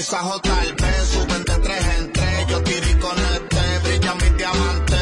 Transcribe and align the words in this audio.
quizás 0.00 0.40
tal 0.40 0.74
vez 0.80 1.08
suben 1.12 1.44
de 1.44 1.56
tres 1.66 1.84
en 1.98 2.12
tres. 2.12 2.46
Yo 2.48 2.62
tiré 2.62 2.98
con 2.98 3.16
este, 3.18 3.78
brilla 3.84 4.14
mi 4.14 4.28
diamante. 4.30 4.96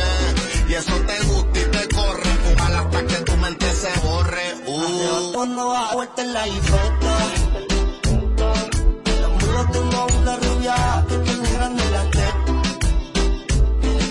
Y 0.68 0.74
eso 0.74 0.94
te 1.08 1.20
gusta 1.28 1.60
y 1.60 1.64
te 1.76 1.88
corre. 1.94 2.30
Fumar 2.44 2.74
hasta 2.74 3.06
que 3.06 3.14
tu 3.26 3.36
mente 3.36 3.74
se 3.82 4.00
borre. 4.00 4.46
Uh. 4.66 5.68
Va 5.70 5.90
a 5.90 5.94
vuelta 5.94 6.22
en 6.22 6.32
la 6.32 6.48
infecta. 6.48 7.12
Los 9.22 9.30
muros 9.40 9.66
tengo 9.72 10.06
una 10.20 10.36
rubia 10.36 11.04
que 11.08 11.16
tiene 11.18 11.48
grande 11.52 11.84
la 11.96 12.04
teta. 12.16 12.52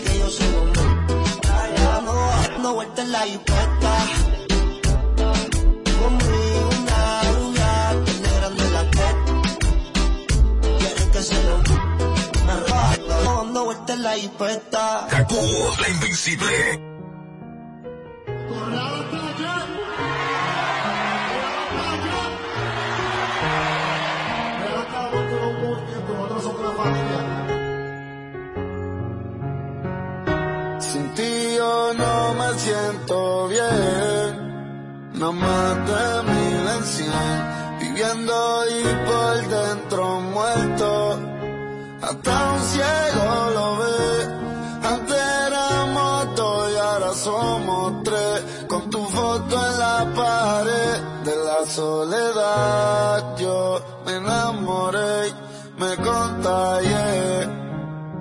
Que 0.06 0.20
yo 0.20 0.30
soy 0.30 0.54
un 0.62 0.74
va 1.50 2.48
dando 2.50 2.74
vuelta 2.74 3.02
en 3.02 3.12
la 3.12 3.28
infecta. 3.28 3.77
Vuelta 13.88 13.94
en 13.94 14.04
la 14.04 14.18
infecta. 14.18 15.08
Kaku, 15.10 15.36
la 15.82 15.90
invencible. 15.90 16.80
Sin 30.80 31.14
ti 31.14 31.56
yo 31.56 31.94
no 31.94 32.34
me 32.34 32.60
siento 32.60 33.48
bien, 33.48 35.12
no 35.14 35.32
más 35.32 35.76
de 35.88 36.24
mil 36.34 36.68
en 36.76 36.84
cien, 36.84 37.40
viviendo 37.80 38.66
y 38.70 38.84
por 39.08 39.48
dentro 39.48 40.20
muerto, 40.22 41.20
hasta 42.02 42.54
un 42.54 42.62
ciego 42.62 43.27
foto 49.48 49.66
en 49.66 49.80
la 49.80 50.14
pared 50.16 51.02
de 51.24 51.36
la 51.36 51.66
soledad. 51.66 53.38
Yo 53.38 53.82
me 54.06 54.16
enamoré, 54.16 55.34
me 55.78 55.96
contagié. 55.98 57.50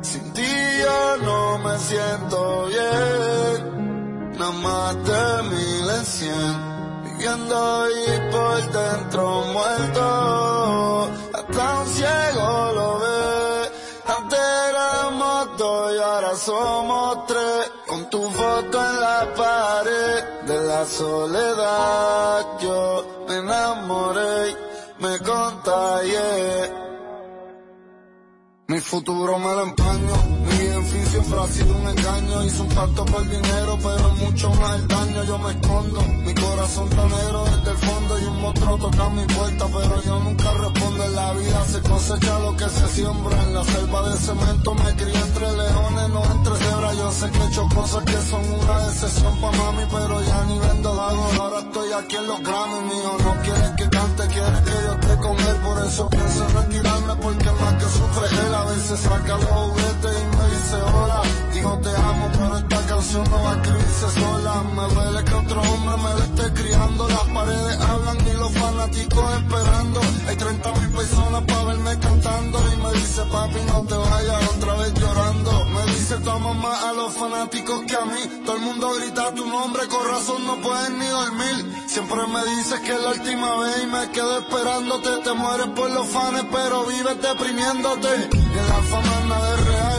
Sin 0.03 0.33
ti 0.33 0.53
yo 0.83 1.17
no 1.25 1.59
me 1.59 1.79
siento 1.79 2.67
bien, 2.67 4.39
nada 4.39 4.53
más 4.53 4.95
de 5.05 5.43
mil 5.51 5.91
en 5.91 6.05
cien, 6.05 7.03
viviendo 7.05 7.89
y 7.91 8.31
por 8.31 8.73
dentro 8.73 9.43
muerto, 9.53 11.11
hasta 11.35 11.81
un 11.81 11.87
ciego 11.89 12.73
lo 12.75 12.99
ve. 13.01 13.71
Antes 14.19 14.39
éramos 14.71 15.59
dos 15.59 15.93
y 15.93 15.99
ahora 15.99 16.37
somos 16.37 17.27
tres, 17.27 17.73
con 17.87 18.11
tu 18.11 18.29
foto 18.31 18.79
en 18.79 19.01
la 19.01 19.33
pared 19.37 20.25
de 20.47 20.61
la 20.67 20.85
soledad. 20.85 22.45
Yo 22.61 23.25
me 23.29 23.37
enamoré, 23.37 24.57
me 24.99 25.19
contagié. 25.19 26.86
Mi 28.77 28.83
futuro 28.83 29.39
me 29.39 29.55
lo 29.55 29.63
empaño, 29.63 30.17
mi 30.45 30.67
en 30.67 30.85
fin 30.85 31.07
siempre 31.07 31.41
ha 31.41 31.47
sido 31.47 31.75
un 31.79 31.89
engaño. 31.89 32.45
Hice 32.45 32.61
un 32.61 32.69
pacto 32.69 33.07
por 33.07 33.27
dinero, 33.27 33.79
pero 33.83 34.11
mucho 34.17 34.51
más 34.51 34.79
el 34.79 34.87
daño. 34.87 35.25
Yo 35.25 35.39
me 35.39 35.51
escondo, 35.53 36.03
mi 36.03 36.35
corazón 36.35 36.87
está 36.91 37.05
negro 37.07 37.45
desde 37.47 37.71
el 37.71 37.79
fondo 37.79 38.19
y 38.19 38.25
un 38.27 38.43
monstruo 38.43 38.77
toca 38.77 39.09
mi 39.09 39.25
puerta, 39.25 39.67
pero 39.73 40.03
yo 40.03 40.21
nunca 40.21 40.53
respondo. 40.53 41.05
En 41.05 41.17
la 41.17 41.33
vida 41.33 41.65
se 41.65 41.81
cosecha 41.89 42.39
lo 42.39 42.57
que 42.59 42.69
se 42.69 42.89
siembra. 42.89 43.43
En 43.45 43.55
la 43.55 43.65
selva 43.65 44.09
de 44.11 44.17
cemento 44.19 44.75
me 44.75 44.95
crié 44.95 45.21
entre 45.21 45.53
leones, 45.53 46.09
no 46.11 46.25
entre 46.37 46.57
cebras. 46.57 46.97
Yo 46.99 47.13
sé 47.13 47.31
que 47.31 47.39
he 47.39 47.47
hecho 47.47 47.69
cosas 47.75 48.05
que 48.05 48.19
son 48.29 48.45
una 48.61 48.87
decepción 48.89 49.41
pa' 49.41 49.53
mami, 49.53 49.83
pero 49.91 50.23
ya 50.23 50.45
ni 50.45 50.59
vendo 50.59 50.95
dago. 50.95 51.29
Ahora 51.41 51.61
estoy 51.61 51.93
aquí 51.93 52.17
en 52.17 52.27
los 52.27 52.43
Grammy, 52.43 52.81
mío. 52.93 53.17
No 53.25 53.43
quieres 53.43 53.71
que 53.79 53.89
cante, 53.89 54.27
quieres 54.27 54.61
que 54.61 54.71
yo 54.71 54.93
esté 54.93 55.17
con 55.17 55.41
él. 55.41 55.57
Por 55.65 55.87
eso 55.87 56.11
pienso 56.11 56.45
en 56.47 56.55
retirarme, 56.57 57.17
porque 57.23 57.51
más 57.53 57.75
que 57.75 57.89
sufre 57.89 58.27
él. 58.47 58.66
Veces 58.67 58.99
saca 59.01 59.37
los 59.39 59.45
juguetes 59.45 60.17
y 60.23 60.37
me 60.37 60.49
dice 60.51 60.77
hola. 60.83 61.46
Digo 61.67 61.79
te 61.79 61.91
amo, 61.91 62.31
pero 62.33 62.59
esta 62.59 62.81
canción 62.87 63.25
no 63.29 63.43
va 63.43 63.51
a 63.51 63.55
escribirse 63.57 64.21
sola. 64.21 64.63
Me 64.77 64.95
duele 64.95 65.25
que 65.25 65.35
otro 65.35 65.61
hombre 65.63 65.97
me 65.97 66.15
la 66.15 66.25
esté 66.25 66.63
criando. 66.63 67.09
Las 67.09 67.29
paredes 67.35 67.81
hablan 67.81 68.19
y 68.21 68.33
los 68.35 68.53
fanáticos 68.53 69.33
esperando. 69.35 70.01
Hay 70.29 70.37
30 70.37 70.73
mil 70.75 70.91
personas 70.91 71.43
para 71.43 71.65
verme 71.65 71.99
cantando. 71.99 72.59
Y 72.73 72.77
me 72.77 72.93
dice 72.93 73.23
papi 73.33 73.61
no 73.67 73.83
te 73.83 73.97
vayas 73.97 74.49
otra 74.57 74.75
vez 74.77 74.95
llorando. 74.95 75.65
Me 75.75 75.87
dice 75.93 76.17
toma 76.19 76.53
más 76.55 76.85
a 76.85 76.93
los 76.93 77.13
fanáticos 77.15 77.83
que 77.89 77.97
a 77.97 78.05
mí. 78.05 78.43
Todo 78.45 78.57
el 78.57 78.63
mundo 78.63 78.95
grita 79.01 79.35
tu 79.35 79.47
nombre, 79.47 79.89
con 79.89 80.09
razón 80.09 80.47
no 80.47 80.57
pueden 80.61 80.99
ni 81.01 81.07
dormir. 81.09 81.85
Siempre 81.89 82.27
me 82.29 82.45
dices 82.55 82.79
que 82.79 82.93
es 82.95 83.03
la 83.03 83.11
última 83.11 83.57
vez 83.57 83.83
y 83.83 83.87
me 83.87 84.11
quedo 84.13 84.39
esperándote. 84.39 85.09
Te 85.25 85.33
mueres 85.33 85.67
por 85.75 85.91
los 85.91 86.07
fans, 86.07 86.45
pero 86.53 86.85
vives 86.87 87.21
deprimiéndote. 87.21 88.29
Y 88.33 88.55
la 88.55 88.83
fama 88.89 89.21
nada 89.27 89.55
es 89.55 89.67
real. 89.67 89.96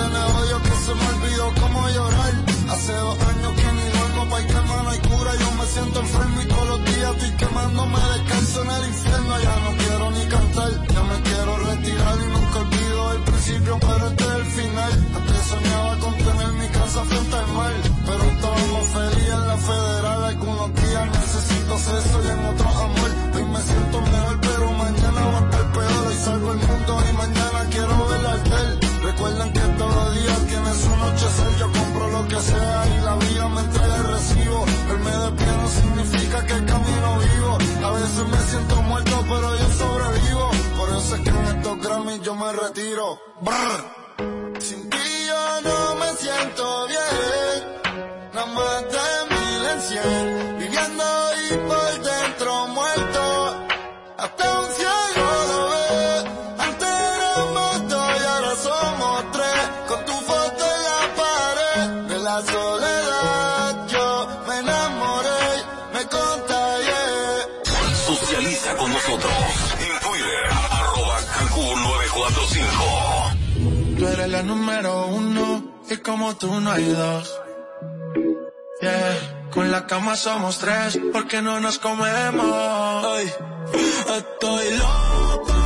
Lleno 0.00 0.16
de 0.16 0.32
odio 0.32 0.62
que 0.62 0.74
se 0.84 0.94
me 0.94 1.06
olvidó 1.12 1.52
cómo 1.60 1.88
llorar. 1.90 2.32
Hace 2.70 2.92
dos 2.92 3.18
años 3.20 3.52
que 3.52 3.72
ni 3.76 3.86
duermo, 3.98 4.30
pa' 4.30 4.46
que 4.46 4.60
mano 4.68 4.88
hay 4.88 4.98
cura. 5.00 5.32
Yo 5.36 5.50
me 5.52 5.66
siento 5.66 6.00
enfermo 6.00 6.40
y 6.40 6.46
todos 6.46 6.68
los 6.68 6.84
días 6.86 7.10
estoy 7.16 7.32
quemándome. 7.36 7.98
Descanso 8.16 8.62
en 8.62 8.70
el 8.70 8.84
infierno, 8.88 9.40
ya 9.40 9.56
no 9.60 9.70
quiero 9.76 10.10
ni 10.12 10.24
cantar. 10.24 10.70
Ya 10.88 11.02
me 11.02 11.16
quiero 11.20 11.52
retirar 11.68 12.16
y 12.16 12.26
nunca 12.32 12.58
olvido 12.60 13.12
el 13.12 13.20
principio, 13.28 13.78
pero 13.78 14.06
este 14.08 14.24
es 14.24 14.30
el 14.30 14.46
final. 14.46 14.92
Antes 15.16 15.42
soñaba 15.52 15.98
con 15.98 16.14
tener 16.16 16.52
mi 16.60 16.68
casa 16.68 17.04
frente 17.04 17.36
al 17.36 17.48
mar. 17.48 17.72
Pero 18.06 18.22
estábamos 18.24 18.84
felices 18.96 19.34
en 19.34 19.46
la 19.48 19.56
federal. 19.58 20.24
Algunos 20.24 20.74
días 20.80 21.06
necesito 21.12 21.72
sexo 21.78 22.18
y 22.24 22.28
en 22.28 22.44
otros 22.46 22.74
amor. 22.88 23.10
Hoy 23.34 23.44
me 23.44 23.60
siento 23.60 24.00
mejor, 24.00 24.40
pero 24.40 24.72
mañana 24.72 25.20
va 25.28 25.38
a 25.40 25.44
estar 25.44 25.72
peor. 25.72 26.06
Hoy 26.08 26.16
salgo 26.24 26.50
al 26.52 26.56
mundo 26.56 26.92
y 27.04 27.12
mañana 27.12 27.58
quiero 27.70 28.09
Yo 31.58 31.70
compro 31.72 32.10
lo 32.10 32.28
que 32.28 32.40
sea 32.40 32.86
y 32.86 33.00
la 33.04 33.14
vida 33.16 33.48
me 33.48 33.60
entrega 33.60 33.96
el 33.96 34.04
recibo. 34.04 34.64
Verme 34.88 35.10
de 35.10 35.32
pie 35.32 35.46
no 35.46 35.68
significa 35.68 36.46
que 36.46 36.64
camino 36.64 37.18
vivo. 37.18 37.58
A 37.84 37.90
veces 37.92 38.26
me 38.32 38.38
siento 38.50 38.82
muerto, 38.82 39.24
pero 39.28 39.56
yo 39.58 39.68
sobrevivo. 39.72 40.50
Por 40.78 40.88
eso 40.96 41.14
es 41.16 41.20
que 41.22 41.30
en 41.30 41.44
estos 41.56 41.78
Grammys 41.82 42.22
yo 42.22 42.34
me 42.34 42.52
retiro. 42.52 43.18
Brr. 43.40 44.60
Sin 44.60 44.90
ti 44.90 44.98
yo 45.28 45.60
no 45.62 45.94
me 45.96 46.12
siento 46.16 46.86
bien. 46.88 46.89
945. 72.20 73.96
Tú 73.98 74.06
eres 74.06 74.28
la 74.28 74.42
número 74.42 75.06
uno 75.06 75.64
y 75.88 75.96
como 75.98 76.36
tú 76.36 76.60
no 76.60 76.70
hay 76.70 76.84
dos. 76.84 77.40
Yeah, 78.82 79.48
con 79.50 79.70
la 79.70 79.86
cama 79.86 80.16
somos 80.16 80.58
tres 80.58 80.98
porque 81.12 81.40
no 81.42 81.60
nos 81.60 81.78
comemos. 81.78 83.04
Ay, 83.06 83.32
estoy 84.16 84.76
loco 84.78 85.60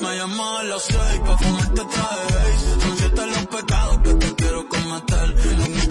Me 0.00 0.16
llamo 0.16 0.58
a 0.58 0.62
las 0.64 0.82
seis 0.82 1.20
pa' 1.24 1.38
fumarte 1.38 1.82
traje 1.84 2.36
siete 2.96 3.26
los 3.26 3.46
pecados 3.46 3.98
que 4.02 4.14
te 4.14 4.34
quiero 4.34 4.68
cometer. 4.68 5.85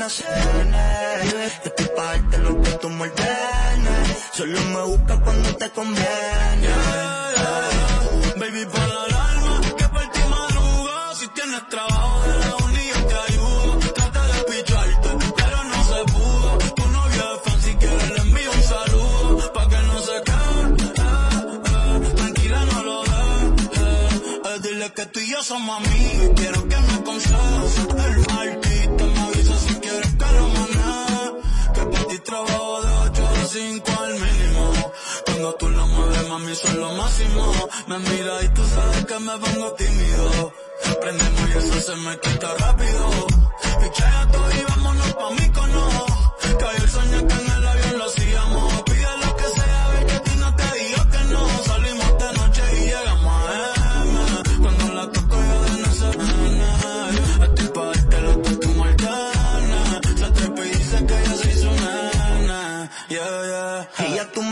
no. 0.00 0.08
Yo 1.30 1.38
estoy 1.40 1.86
pa' 1.94 2.16
lo 2.38 2.62
que 2.62 2.70
tú 2.80 2.88
me 2.88 3.02
ordenes. 3.02 4.16
Solo 4.32 4.60
me 4.74 4.82
buscas 4.82 5.18
cuando 5.20 5.56
te 5.56 5.70
conviene. 5.70 6.68
Baby, 8.40 8.64
para 8.72 8.98
el 9.06 9.14
alma, 9.14 9.60
que 9.78 9.88
para 9.94 10.10
ti 10.12 10.20
madruga. 10.30 11.14
Si 11.18 11.28
tienes 11.28 11.68
trabajo, 11.68 12.22
de 12.26 12.38
la 12.38 12.56
uni 12.64 12.86
te 13.10 13.16
ayudo. 13.28 13.78
Trata 13.94 14.22
de 14.32 14.38
picharte, 14.48 15.08
pero 15.36 15.64
no 15.72 15.78
se 15.90 16.00
pudo. 16.12 16.58
Tu 16.76 16.86
novia 16.96 17.24
es 17.34 17.40
fan, 17.44 17.60
si 17.60 17.72
quieres 17.74 18.10
le 18.10 18.20
envío 18.22 18.50
un 18.52 18.62
saludo. 18.62 19.52
Pa' 19.52 19.68
que 19.68 19.78
no 19.88 19.98
se 20.08 20.16
quede, 20.28 20.62
eh, 20.80 21.10
eh. 21.76 22.14
tranquila 22.16 22.64
no 22.70 22.82
lo 22.88 23.02
dejes. 23.02 23.78
Eh, 23.78 23.82
eh, 23.82 24.54
eh. 24.54 24.58
Dile 24.62 24.92
que 24.94 25.06
tú 25.06 25.20
y 25.20 25.30
yo 25.30 25.42
somos 25.42 25.84
amigos 25.84 26.59
mami, 36.40 36.54
son 36.54 36.80
lo 36.80 36.94
máximo. 36.94 37.68
Me 37.86 37.98
mira 37.98 38.42
y 38.42 38.48
tú 38.48 38.62
sabes 38.66 39.04
que 39.06 39.18
me 39.18 39.38
pongo 39.38 39.72
tímido. 39.72 40.52
Prendemos 41.00 41.48
y 41.48 41.58
eso 41.58 41.80
se 41.80 41.96
me 41.96 42.18
quita 42.18 42.54
rápido. 42.58 43.26
Pichea 43.80 44.28
todo 44.32 44.50
y 44.50 44.62
vámonos 44.68 45.14
pa' 45.14 45.30
mí 45.30 45.48
cono. 45.52 46.06
Que 46.40 46.82
el 46.82 46.90
sueño 46.90 47.28
que 47.28 47.49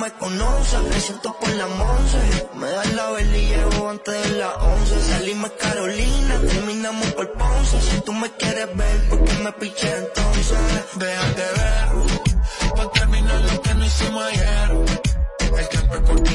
me 0.09 0.15
conoces, 0.15 0.83
me 0.83 1.01
siento 1.01 1.37
por 1.39 1.51
la 1.51 1.67
once. 1.67 2.49
Me 2.55 2.71
das 2.71 2.93
la 2.95 3.11
vela 3.11 3.37
y 3.37 3.47
llevo 3.47 3.91
antes 3.91 4.23
de 4.23 4.39
las 4.39 4.57
once. 4.57 5.01
Salimos 5.03 5.51
Carolina, 5.61 6.41
terminamos 6.49 7.07
por 7.13 7.33
Ponce. 7.33 7.81
Si 7.81 8.01
tú 8.01 8.13
me 8.13 8.31
quieres 8.33 8.75
ver, 8.77 9.09
¿por 9.09 9.25
qué 9.25 9.33
me 9.45 9.53
piché 9.53 9.91
entonces? 9.97 10.59
Déjate 10.97 11.43
ver, 11.59 12.77
pa' 12.77 12.93
terminar 12.93 13.41
lo 13.43 13.63
que 13.63 13.75
no 13.75 13.85
hicimos 13.85 14.25
ayer. 14.25 14.71
El 15.59 15.69
tiempo 15.69 15.95
es 15.95 16.01
corto 16.03 16.28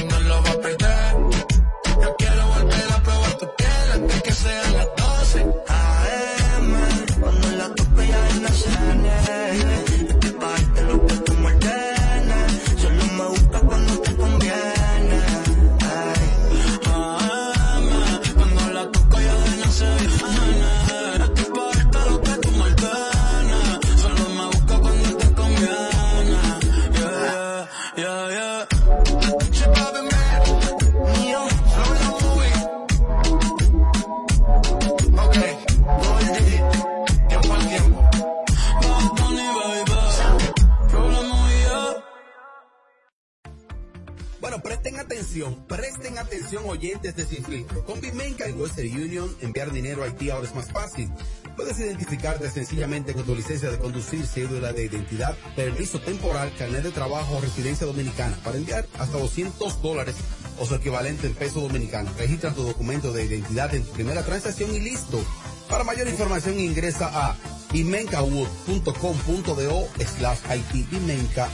presten 44.84 45.00
atención, 45.00 45.64
presten 45.66 46.18
atención 46.18 46.64
oyentes 46.66 47.16
de 47.16 47.24
Sin 47.24 47.42
Filtro. 47.42 47.82
Con 47.86 48.02
Bimenca 48.02 48.46
y 48.46 48.52
Western 48.52 48.92
Union, 48.92 49.34
enviar 49.40 49.72
dinero 49.72 50.02
a 50.02 50.06
Haití 50.06 50.28
ahora 50.28 50.46
es 50.46 50.54
más 50.54 50.70
fácil. 50.70 51.10
Puedes 51.56 51.78
identificarte 51.78 52.50
sencillamente 52.50 53.14
con 53.14 53.24
tu 53.24 53.34
licencia 53.34 53.70
de 53.70 53.78
conducir, 53.78 54.26
cédula 54.26 54.74
de 54.74 54.84
identidad, 54.84 55.34
permiso 55.56 56.00
temporal, 56.00 56.52
carnet 56.58 56.82
de 56.82 56.90
trabajo 56.90 57.34
o 57.34 57.40
residencia 57.40 57.86
dominicana 57.86 58.36
para 58.44 58.58
enviar 58.58 58.86
hasta 58.98 59.16
200 59.16 59.80
dólares 59.80 60.16
o 60.58 60.66
su 60.66 60.74
equivalente 60.74 61.28
en 61.28 61.34
peso 61.34 61.62
dominicano. 61.62 62.10
Registra 62.18 62.52
tu 62.52 62.62
documento 62.62 63.10
de 63.10 63.24
identidad 63.24 63.74
en 63.74 63.84
tu 63.84 63.92
primera 63.92 64.22
transacción 64.22 64.74
y 64.74 64.80
listo. 64.80 65.18
Para 65.70 65.84
mayor 65.84 66.08
información 66.08 66.60
ingresa 66.60 67.08
a 67.10 67.53
bimencawood.com.do 67.74 69.88
slash 70.06 70.38
Haití, 70.48 70.86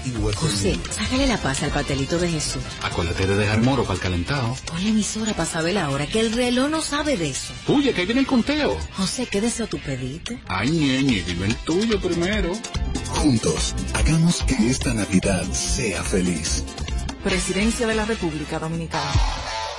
y 0.05 0.11
Western 0.19 0.51
José, 0.51 0.79
sácale 0.91 1.27
la 1.27 1.39
paz 1.39 1.63
al 1.63 1.71
patelito 1.71 2.19
de 2.19 2.29
Jesús. 2.29 2.63
Acuérdate 2.83 3.27
de 3.27 3.37
dejar 3.37 3.63
moro 3.63 3.85
para 3.85 3.95
el 3.95 4.01
calentado. 4.01 4.55
Pon 4.67 4.83
la 4.83 4.91
emisora 4.91 5.33
para 5.33 5.47
saber 5.47 5.73
la 5.75 5.89
hora, 5.91 6.07
que 6.07 6.21
el 6.21 6.33
reloj 6.33 6.69
no 6.69 6.83
sabe 6.83 7.17
de 7.17 7.31
eso. 7.31 7.55
Oye, 7.69 7.95
que 7.95 8.03
ahí 8.03 8.07
viene 8.07 8.21
el 8.21 8.27
conteo. 8.27 8.77
José, 8.97 9.27
¿qué 9.27 9.41
deseo 9.41 9.67
tú 9.67 9.79
pediste? 9.79 10.39
Ay, 10.47 10.71
ñeñe, 10.71 11.23
dime 11.23 11.47
el 11.47 11.57
tuyo 11.57 11.99
primero. 12.01 12.53
Juntos, 13.17 13.75
hagamos 13.95 14.43
que 14.43 14.69
esta 14.69 14.93
Navidad 14.93 15.45
sea 15.53 16.05
feliz. 16.05 16.65
Presidencia 17.25 17.87
de 17.87 17.95
la 17.95 18.05
República 18.05 18.59
Dominicana. 18.59 19.11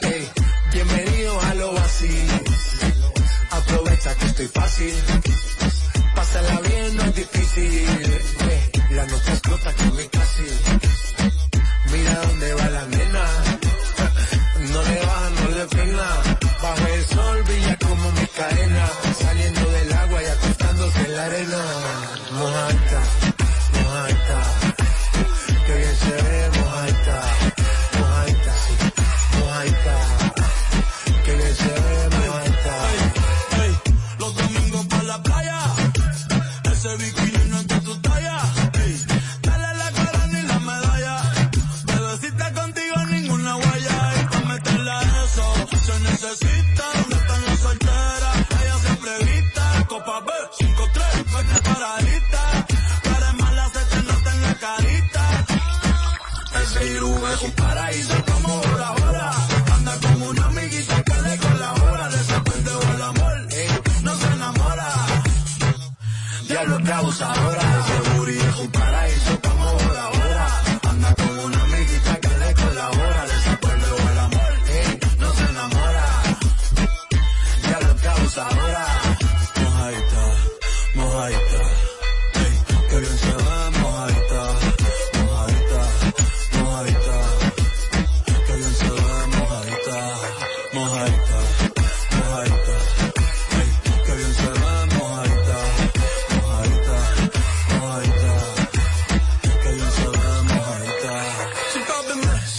que 0.00 0.08
Ey, 0.08 0.28
bienvenido 0.74 1.40
a 1.40 1.54
lo 1.54 1.72
vacío. 1.72 2.34
Aprovecha 3.50 4.14
que 4.14 4.26
estoy 4.26 4.48
fácil. 4.48 4.94
Pásala 6.14 6.60
bien, 6.68 6.96
no 6.96 7.02
es 7.04 7.14
difícil. 7.14 7.88
Ey, 8.50 8.70
la 8.90 9.06
noche 9.06 9.30
explota 9.32 9.72
con 9.72 9.96
mi 9.96 10.06
casi. 10.08 10.42
Mira 11.90 12.20
dónde 12.26 12.52
va 12.52 12.68
la 12.68 12.84
nena. 12.88 13.43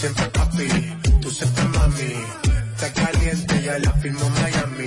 Siempre 0.06 0.30
papi, 0.38 0.68
tú 1.20 1.30
siempre 1.32 1.64
mami. 1.64 2.14
Está 2.76 2.92
caliente, 2.92 3.60
ya 3.60 3.76
la 3.80 3.92
firmo 3.94 4.30
Miami. 4.30 4.86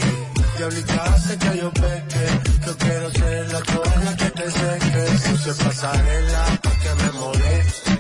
Diablita 0.58 1.04
hace 1.14 1.38
que 1.38 1.58
yo 1.58 1.70
peque. 1.74 2.26
Yo 2.66 2.78
quiero 2.78 3.12
ser 3.12 3.52
la 3.52 3.60
toalla 3.60 4.16
que 4.16 4.30
te 4.30 4.50
seque. 4.50 5.30
Puse 5.30 5.54
pasarela 5.62 6.46
pa' 6.64 6.76
que 6.82 7.04
me 7.04 7.12
moleste. 7.20 8.00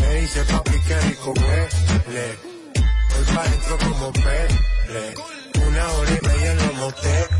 Me 0.00 0.14
dice 0.20 0.44
papi 0.46 0.80
que 0.80 1.00
rico 1.02 1.32
huele. 1.36 2.38
Voy 2.74 3.34
pa' 3.36 3.44
dentro 3.44 3.78
como 3.78 4.12
pele. 4.12 5.14
Una 5.68 5.92
hora 5.92 6.10
y 6.10 6.26
media 6.26 6.50
en 6.50 6.58
los 6.58 6.74
moteles. 6.74 7.31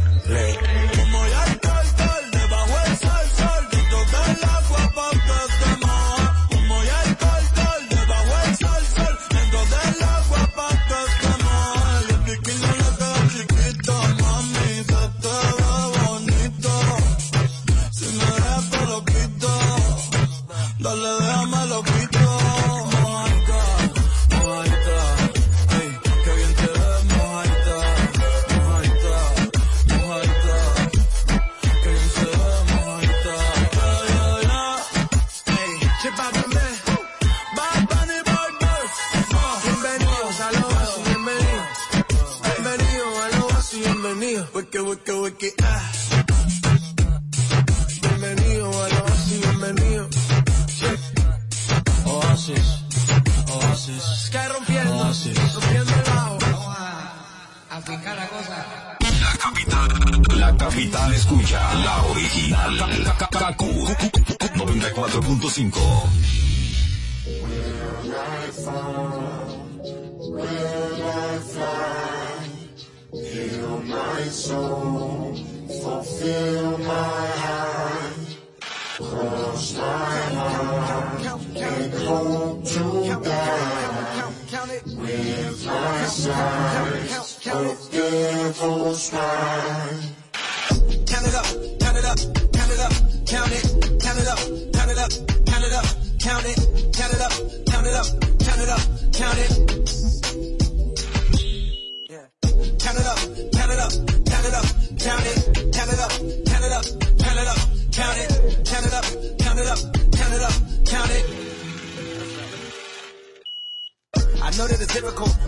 It 98.62 98.68
up, 98.68 98.80
count 99.12 99.38
it. 99.38 99.71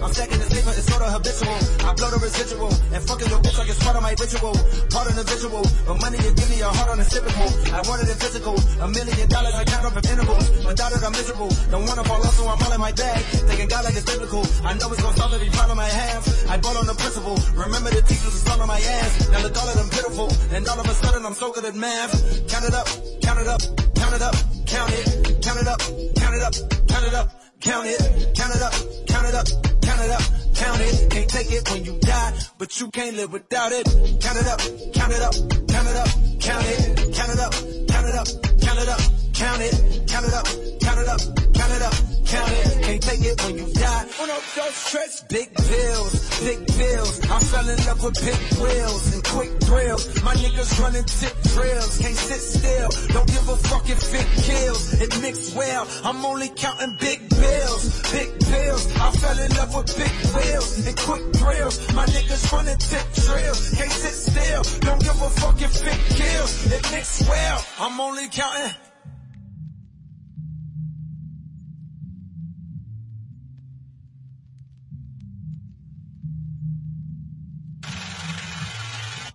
I'm 0.05 0.13
stacking 0.13 0.37
this 0.37 0.53
paper, 0.53 0.69
it's 0.69 0.85
sort 0.85 1.01
of 1.01 1.09
habitual. 1.17 1.57
I 1.81 1.97
blow 1.97 2.11
the 2.13 2.21
residual 2.21 2.69
and 2.93 3.01
fucking 3.09 3.29
your 3.33 3.41
bitch 3.41 3.57
like 3.57 3.73
it's 3.73 3.81
part 3.81 3.97
of 3.97 4.05
my 4.05 4.13
ritual. 4.13 4.53
Part 4.93 5.09
of 5.09 5.17
the 5.17 5.25
visual, 5.25 5.65
but 5.89 5.97
money 5.97 6.21
you 6.21 6.29
give 6.37 6.51
me 6.53 6.61
a 6.61 6.69
heart 6.69 6.93
on 6.93 7.01
a 7.01 7.07
typical. 7.09 7.49
I 7.73 7.81
wanted 7.89 8.13
it 8.13 8.21
physical. 8.21 8.53
A 8.85 8.87
million 8.93 9.29
dollars 9.33 9.57
I 9.57 9.65
count 9.65 9.89
up 9.89 9.97
in 9.97 10.05
intervals. 10.05 10.45
Without 10.61 10.93
it, 10.93 11.01
I'm 11.01 11.17
miserable. 11.17 11.49
Don't 11.73 11.89
wanna 11.89 12.05
fall 12.05 12.21
off, 12.21 12.37
so 12.37 12.45
I'm 12.45 12.61
all 12.61 12.77
my 12.77 12.93
bag. 12.93 13.21
Thinking 13.49 13.69
God 13.73 13.83
like 13.89 13.97
it's 13.97 14.05
biblical. 14.05 14.45
I 14.61 14.77
know 14.77 14.93
it's 14.93 15.01
gonna 15.01 15.17
solve 15.17 15.33
every 15.33 15.49
problem 15.57 15.81
I 15.81 15.89
have. 15.89 16.23
I 16.53 16.61
bought 16.61 16.77
on 16.77 16.85
the 16.85 16.97
principle. 17.01 17.41
Remember 17.57 17.89
the 17.89 18.05
teachers 18.05 18.29
was 18.29 18.45
on 18.45 18.61
my 18.69 18.77
ass. 18.77 19.13
Now 19.33 19.41
look 19.41 19.57
all 19.57 19.69
of 19.73 19.77
them 19.81 19.89
pitiful. 19.89 20.29
And 20.53 20.69
all 20.69 20.81
of 20.81 20.85
a 20.85 20.95
sudden 21.01 21.25
I'm 21.25 21.33
so 21.33 21.49
good 21.49 21.65
at 21.65 21.75
math. 21.81 22.13
Count 22.53 22.69
it 22.69 22.77
up, 22.77 22.89
count 23.25 23.41
it 23.41 23.49
up, 23.49 23.61
count 23.97 24.13
it 24.13 24.21
up, 24.21 24.37
count 24.69 24.91
it, 24.93 25.05
count 25.41 25.59
it 25.65 25.69
up, 25.73 25.81
count 26.21 26.35
it 26.37 26.45
up, 26.45 26.55
count 26.93 27.09
it 27.09 27.17
up. 27.17 27.41
Count 27.65 27.87
it, 27.87 27.97
count 28.37 28.55
it 28.55 28.61
up, 28.61 28.75
count 29.09 29.27
it 29.27 29.35
up, 29.35 29.64
it 30.05 30.11
up, 30.11 30.23
count 30.55 30.81
it. 30.81 31.11
Can't 31.11 31.29
take 31.29 31.51
it 31.53 31.71
when 31.71 31.85
you 31.85 31.99
die, 32.01 32.33
but 32.59 32.81
you 32.81 32.91
can't 32.91 33.17
live 33.17 33.33
without 33.33 33.73
it. 33.73 33.85
Count 34.21 34.39
it 34.39 34.47
up, 34.47 34.61
count 34.95 35.13
it 35.13 35.23
up, 35.23 35.35
count 35.69 35.89
it 35.89 35.97
up, 35.97 36.09
count 36.41 36.67
it, 36.67 37.15
count 37.15 37.31
it 37.33 37.41
up, 37.41 37.53
count 37.89 38.07
it 38.09 38.15
up, 38.15 38.27
count 38.61 38.79
it 38.79 38.89
up, 38.89 39.01
count 39.35 39.61
it, 39.61 40.09
count 40.09 40.27
it 40.27 40.35
up, 40.35 40.47
count 40.81 40.99
it 41.01 41.09
up, 41.09 41.21
count 41.55 41.73
it 41.73 41.83
up, 41.83 42.14
count 42.35 42.53
it. 42.53 42.83
Can't 42.85 43.03
take 43.03 43.25
it 43.25 43.37
when 43.45 43.55
you 43.59 43.69
die. 43.73 44.05
Uno, 44.23 44.37
dos, 44.57 44.91
tres, 44.91 45.25
big 45.29 45.49
bills, 45.55 46.15
big 46.41 46.61
bills. 46.67 47.15
I 47.31 47.39
fell 47.51 47.69
in 47.69 47.79
love 47.87 48.01
with 48.05 48.19
big 48.29 48.41
wheels 48.61 49.15
and 49.15 49.25
quick 49.25 49.53
thrills. 49.67 50.05
My 50.23 50.35
niggas 50.35 50.71
running 50.81 51.05
tip 51.05 51.37
drills, 51.55 51.99
can't 51.99 52.21
sit 52.29 52.43
still. 52.57 52.89
Don't 53.15 53.29
give 53.35 53.49
a 53.49 53.57
fuck 53.69 53.89
if 53.89 54.03
it 54.21 54.29
kills. 54.49 54.83
It 55.01 55.11
mixed 55.23 55.57
well. 55.57 55.87
I'm 56.05 56.25
only 56.25 56.51
counting 56.55 56.97
big 57.01 57.21
bills, 57.31 57.83
big 58.13 58.31
bills. 58.51 58.83
I 58.97 59.11
fell 59.23 59.39
in 59.45 59.51
love 59.59 59.75
with 59.75 59.91
big 59.97 60.15
wheels 60.35 60.87
and 60.87 60.97
quick 60.97 61.25
thrills. 61.37 61.77
My 61.95 62.07
niggas 62.07 62.53
running 62.53 62.79
tip 62.79 63.07
drills, 63.27 63.61
can't 63.79 63.97
sit 64.03 64.17
still. 64.29 64.63
Don't 64.81 65.01
give 65.01 65.19
a 65.23 65.31
fuck 65.41 65.61
if 65.63 65.75
it 65.93 66.01
kills. 66.17 66.53
It 66.73 66.83
mixed 66.93 67.29
well. 67.29 67.65
I'm 67.81 68.01
only 68.01 68.29
counting. 68.29 68.84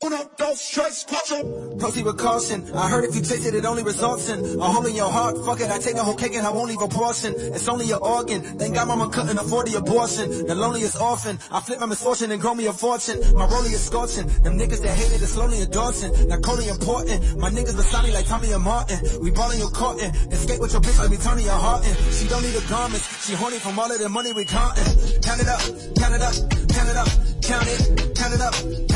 Uno, 0.01 0.17
dos, 0.37 0.69
tres, 0.71 1.05
cuatro. 1.09 1.77
Proceed 1.77 2.05
with 2.05 2.17
caution. 2.17 2.63
I 2.73 2.87
heard 2.87 3.03
if 3.03 3.15
you 3.15 3.21
taste 3.21 3.45
it, 3.45 3.53
it 3.53 3.65
only 3.65 3.83
results 3.83 4.29
in 4.29 4.39
a 4.57 4.63
hole 4.63 4.85
in 4.85 4.95
your 4.95 5.11
heart. 5.11 5.37
Fuck 5.45 5.59
it, 5.59 5.69
I 5.69 5.77
take 5.77 5.95
a 5.95 6.03
whole 6.03 6.15
cake 6.15 6.35
and 6.35 6.47
I 6.47 6.51
won't 6.51 6.69
leave 6.69 6.81
a 6.81 6.87
portion. 6.87 7.33
It's 7.35 7.67
only 7.67 7.85
your 7.85 8.01
organ. 8.01 8.41
Thank 8.41 8.75
God 8.75 8.87
mama 8.87 9.09
couldn't 9.09 9.37
afford 9.37 9.67
the 9.67 9.77
abortion. 9.77 10.47
The 10.47 10.55
loneliest 10.55 11.01
orphan. 11.01 11.37
I 11.51 11.59
flip 11.59 11.81
my 11.81 11.85
misfortune 11.85 12.31
and 12.31 12.39
grow 12.39 12.55
me 12.55 12.67
a 12.67 12.73
fortune. 12.73 13.19
My 13.35 13.45
rollie 13.47 13.73
is 13.73 13.83
scorching. 13.83 14.27
Them 14.41 14.57
niggas 14.57 14.81
that 14.83 14.95
hated 14.95 15.21
it 15.21 15.27
slowly 15.27 15.61
endorsing. 15.61 16.29
Not 16.29 16.43
Coley 16.43 16.69
important. 16.69 17.37
My 17.37 17.49
niggas 17.49 17.75
beside 17.75 18.05
me 18.05 18.13
like 18.13 18.25
Tommy 18.25 18.53
and 18.53 18.63
Martin. 18.63 18.99
We 19.21 19.31
ballin' 19.31 19.59
your 19.59 19.71
courtin'. 19.71 20.15
Escape 20.31 20.61
with 20.61 20.71
your 20.71 20.81
bitch 20.81 20.97
like 20.97 21.09
me 21.11 21.17
Tony 21.17 21.43
your 21.43 21.59
heart 21.59 21.85
in. 21.85 21.95
She 22.13 22.25
don't 22.29 22.41
need 22.41 22.55
a 22.55 22.63
garments. 22.69 23.27
She 23.27 23.35
horny 23.35 23.59
from 23.59 23.77
all 23.77 23.91
of 23.91 23.99
the 23.99 24.07
money 24.07 24.31
we 24.31 24.45
countin'. 24.45 24.85
Count 25.21 25.41
it 25.41 25.49
up, 25.49 25.59
count 25.99 26.15
it 26.15 26.21
up, 26.23 26.35
count 26.71 26.87
it 26.87 26.95
up, 26.95 27.09
count 27.43 27.67
it, 27.67 28.15
count 28.15 28.33
it 28.33 28.41
up, 28.41 28.88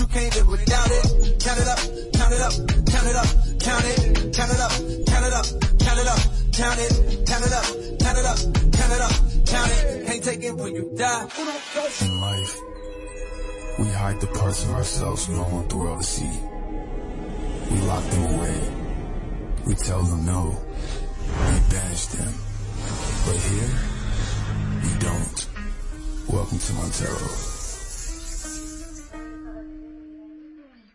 you 0.00 0.06
can't 0.06 0.34
live 0.36 0.48
without 0.48 0.90
it. 0.90 1.40
Count 1.40 1.60
it 1.60 1.68
up, 1.68 1.78
count 2.12 2.32
it 2.34 2.40
up, 2.40 2.54
count 2.86 3.06
it 3.06 3.16
up, 3.16 3.28
count 3.60 3.84
it, 3.84 4.34
count 4.34 4.50
it 4.50 4.60
up, 4.60 4.72
count 5.06 5.26
it 5.26 5.34
up, 5.34 5.46
count 5.78 5.98
it 5.98 6.08
up, 6.08 6.20
count 6.52 6.78
it, 6.80 7.26
count 7.26 7.44
it 7.44 7.52
up, 7.52 7.66
count 8.00 8.18
it 8.18 8.26
up, 8.26 8.38
count 8.72 8.92
it 8.92 9.00
up, 9.00 9.14
count 9.46 9.70
it. 9.70 10.06
Can't 10.06 10.24
take 10.24 10.42
it 10.44 10.54
when 10.56 10.74
you 10.74 10.90
die. 10.96 11.28
In 12.02 12.20
life, 12.20 12.60
We 13.78 13.86
hide 13.86 14.20
the 14.20 14.26
parts 14.28 14.64
of 14.64 14.70
ourselves 14.70 15.28
we 15.28 15.34
don't 15.34 15.52
want 15.52 15.68
the 15.68 15.76
world 15.76 16.00
to 16.00 16.06
see. 16.06 16.40
We 17.70 17.80
lock 17.82 18.04
them 18.10 18.34
away. 18.34 18.60
We 19.66 19.74
tell 19.74 20.02
them 20.02 20.24
no. 20.26 20.56
We 21.28 21.60
banish 21.70 22.06
them. 22.06 22.34
But 23.26 23.36
here, 23.36 23.70
we 24.82 24.98
don't. 24.98 25.46
Welcome 26.28 26.58
to 26.58 26.72
Montero. 26.74 27.53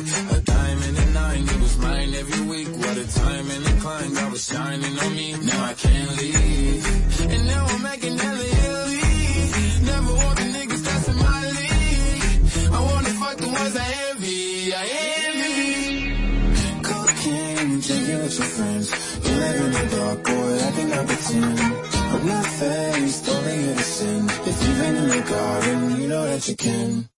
A 0.00 0.40
diamond 0.40 0.98
and 0.98 1.12
nine, 1.12 1.42
it 1.42 1.60
was 1.60 1.76
mine 1.76 2.14
every 2.14 2.46
week. 2.48 2.68
What 2.68 2.96
a 2.96 3.06
time 3.12 3.50
and 3.50 3.66
a 3.66 3.80
climb, 3.82 4.14
God 4.14 4.32
was 4.32 4.46
shining 4.46 4.98
on 4.98 5.14
me. 5.14 5.32
Now 5.32 5.64
I 5.64 5.74
can't 5.74 6.16
leave. 6.16 7.30
And 7.30 7.46
now 7.46 7.66
I'm 7.66 7.82
making 7.82 8.16
hella 8.16 8.40
Italy. 8.40 9.00
Never 9.84 10.14
want 10.14 10.38
the 10.38 10.46
niggas 10.56 10.82
that's 10.88 11.08
my 11.08 11.42
league. 11.58 12.72
I 12.72 12.80
wanna 12.80 13.12
fuck 13.20 13.36
the 13.36 13.48
ones 13.48 13.76
I 13.76 13.88
envy. 14.08 14.72
I 14.72 14.86
envy. 15.28 16.82
Cocaine 16.82 17.80
drinking 17.80 18.18
with 18.22 18.38
your 18.38 18.48
friends. 18.56 18.88
You 19.26 19.34
in 19.64 19.70
the 19.76 19.84
dark, 19.96 20.24
boy, 20.24 20.54
I 20.66 20.70
cannot 20.76 21.06
pretend. 21.08 21.60
I'm 21.60 22.26
not 22.26 22.46
faced, 22.46 23.28
only 23.28 23.76
sin. 23.76 24.24
If 24.30 24.56
you've 24.64 24.78
been 24.78 24.96
in 24.96 25.08
the 25.08 25.22
garden, 25.28 26.00
you 26.00 26.08
know 26.08 26.24
that 26.24 26.48
you 26.48 26.56
can. 26.56 27.09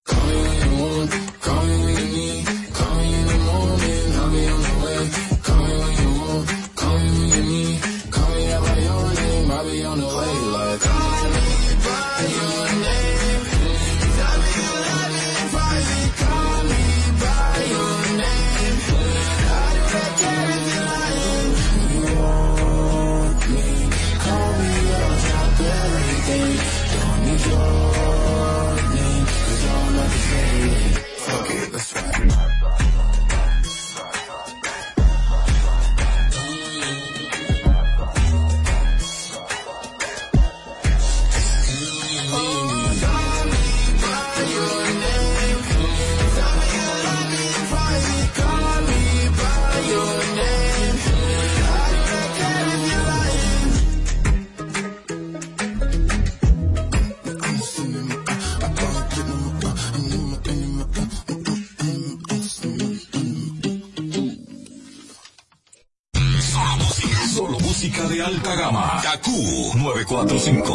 945. 70.24 70.71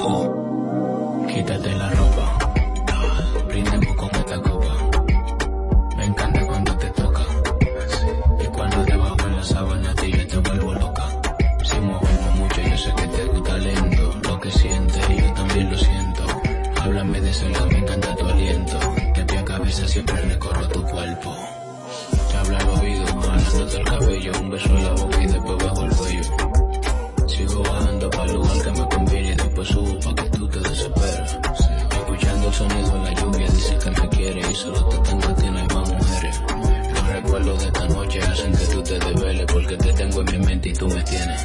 Tú 40.77 40.87
me 40.87 41.03
tienes. 41.03 41.41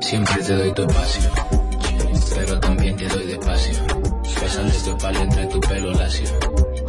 Siempre 0.00 0.42
te 0.42 0.54
doy 0.54 0.74
tu 0.74 0.82
espacio, 0.82 1.30
pero 2.34 2.60
también 2.60 2.96
te 2.96 3.08
doy 3.08 3.26
despacio. 3.26 3.74
Besando 4.42 4.74
tu 4.84 4.90
espalda 4.90 5.22
entre 5.22 5.46
tu 5.46 5.60
pelo 5.60 5.92
lacio. 5.92 6.26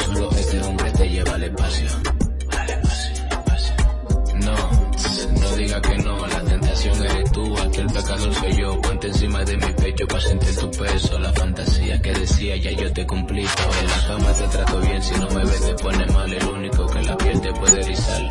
Solo 0.05 0.29
este 0.31 0.61
hombre 0.61 0.91
te 0.91 1.09
lleva 1.09 1.33
al 1.35 1.43
espacio. 1.43 2.14
Que 5.81 5.97
no, 5.97 6.27
la 6.27 6.41
tentación 6.41 7.05
eres 7.05 7.31
tú, 7.31 7.57
aquí 7.57 7.81
el 7.81 7.87
pecador 7.87 8.33
soy 8.33 8.55
yo. 8.55 8.81
Ponte 8.81 9.07
encima 9.07 9.43
de 9.43 9.57
mi 9.57 9.73
pecho 9.73 10.07
para 10.07 10.21
sentir 10.21 10.55
tu 10.57 10.71
peso. 10.71 11.19
La 11.19 11.33
fantasía 11.33 12.01
que 12.01 12.13
decía 12.13 12.55
ya 12.57 12.71
yo 12.71 12.93
te 12.93 13.05
cumplí. 13.05 13.41
En 13.41 13.87
la 13.87 14.07
cama 14.07 14.33
te 14.33 14.47
trato 14.47 14.79
bien, 14.79 15.01
si 15.01 15.19
no 15.19 15.29
me 15.29 15.43
ves 15.43 15.61
te 15.61 15.73
pone 15.83 16.05
mal. 16.07 16.33
El 16.33 16.45
único 16.45 16.87
que 16.87 17.01
la 17.01 17.17
piel 17.17 17.41
te 17.41 17.53
puede 17.53 17.81
erizar. 17.81 18.29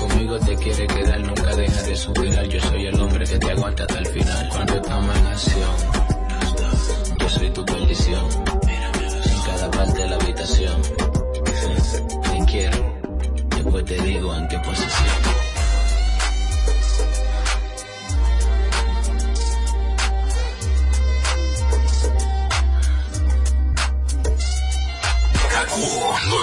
Conmigo 0.00 0.38
te 0.40 0.56
quiere 0.56 0.86
quedar, 0.86 1.20
nunca 1.20 1.56
deja 1.56 1.82
de 1.82 1.96
suspirar. 1.96 2.46
Yo 2.48 2.60
soy 2.60 2.86
el 2.86 3.00
hombre 3.00 3.24
que 3.26 3.38
te 3.38 3.50
aguanta 3.50 3.82
hasta 3.84 3.98
el 3.98 4.06
final. 4.06 4.48
Cuando 4.48 4.74
estamos 4.74 5.16
en 5.16 5.26
acción, 5.26 5.76
yo 7.18 7.28
soy 7.28 7.50
tu 7.50 7.64
perdición. 7.64 8.26
En 8.68 9.42
cada 9.46 9.70
parte 9.70 10.02
de 10.02 10.08
la 10.08 10.16
habitación, 10.16 10.82
te 12.22 12.44
quiero. 12.50 13.02
Después 13.50 13.84
te 13.84 14.02
digo 14.02 14.34
en 14.34 14.48
qué 14.48 14.58
posición. 14.58 15.31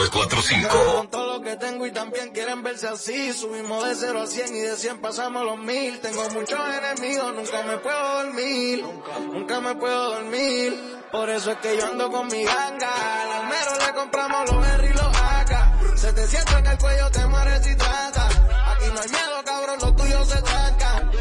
KQ 0.09 0.15
945. 0.15 1.09
lo 1.13 1.41
que 1.41 1.55
tengo 1.57 1.85
y 1.85 1.91
también 1.91 2.31
quieren 2.31 2.63
verse 2.63 2.87
así. 2.87 3.31
Subimos 3.33 3.87
de 3.87 3.95
0 3.95 4.21
a 4.21 4.27
100 4.27 4.55
y 4.55 4.59
de 4.59 4.75
100 4.75 5.01
pasamos 5.01 5.45
los 5.45 5.57
mil. 5.59 5.99
Tengo 5.99 6.27
muchos 6.31 6.59
enemigos, 6.59 7.35
nunca 7.35 7.63
me 7.63 7.77
puedo 7.77 8.23
dormir. 8.23 8.85
Nunca 9.31 9.61
me 9.61 9.75
puedo 9.75 10.15
dormir. 10.15 10.99
Por 11.11 11.29
eso 11.29 11.51
es 11.51 11.57
que 11.57 11.77
yo 11.77 11.85
ando 11.85 12.09
con 12.11 12.27
mi 12.27 12.43
ganga. 12.43 13.21
Al 13.21 13.31
almero 13.43 13.71
le 13.85 13.93
compramos 13.93 14.51
los 14.51 14.61
berry 14.61 14.87
y 14.87 14.93
los 14.93 15.15
AK. 15.15 15.97
Se 15.97 16.13
te 16.13 16.27
sienta 16.27 16.59
en 16.59 16.67
el 16.67 16.77
cuello, 16.77 17.11
te 17.11 17.25
mueres 17.27 17.65
si 17.65 17.75
trata. 17.75 18.25
Aquí 18.25 18.85
no 18.93 19.01
hay 19.01 19.09
miedo, 19.09 19.43
cabrón, 19.45 19.79
los 19.79 19.95
tuyos 19.95 20.27
se 20.27 20.41
trancan. 20.41 21.11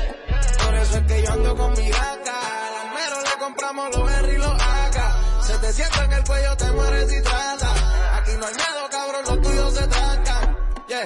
Por 0.64 0.74
eso 0.76 0.98
es 0.98 1.04
que 1.04 1.22
yo 1.22 1.32
ando 1.32 1.56
con 1.56 1.72
mi 1.72 1.88
ganga. 1.90 2.66
Al 2.66 2.88
almero 2.88 3.20
le 3.22 3.38
compramos 3.38 3.96
los 3.96 4.06
berry 4.06 4.34
y 4.34 4.38
los 4.38 4.62
AK. 4.62 5.42
Se 5.42 5.58
te 5.58 5.72
sienta 5.72 6.04
en 6.04 6.12
el 6.12 6.24
cuello, 6.24 6.56
te 6.56 6.72
mueres 6.72 7.10
si 7.10 7.22
trata. 7.22 7.67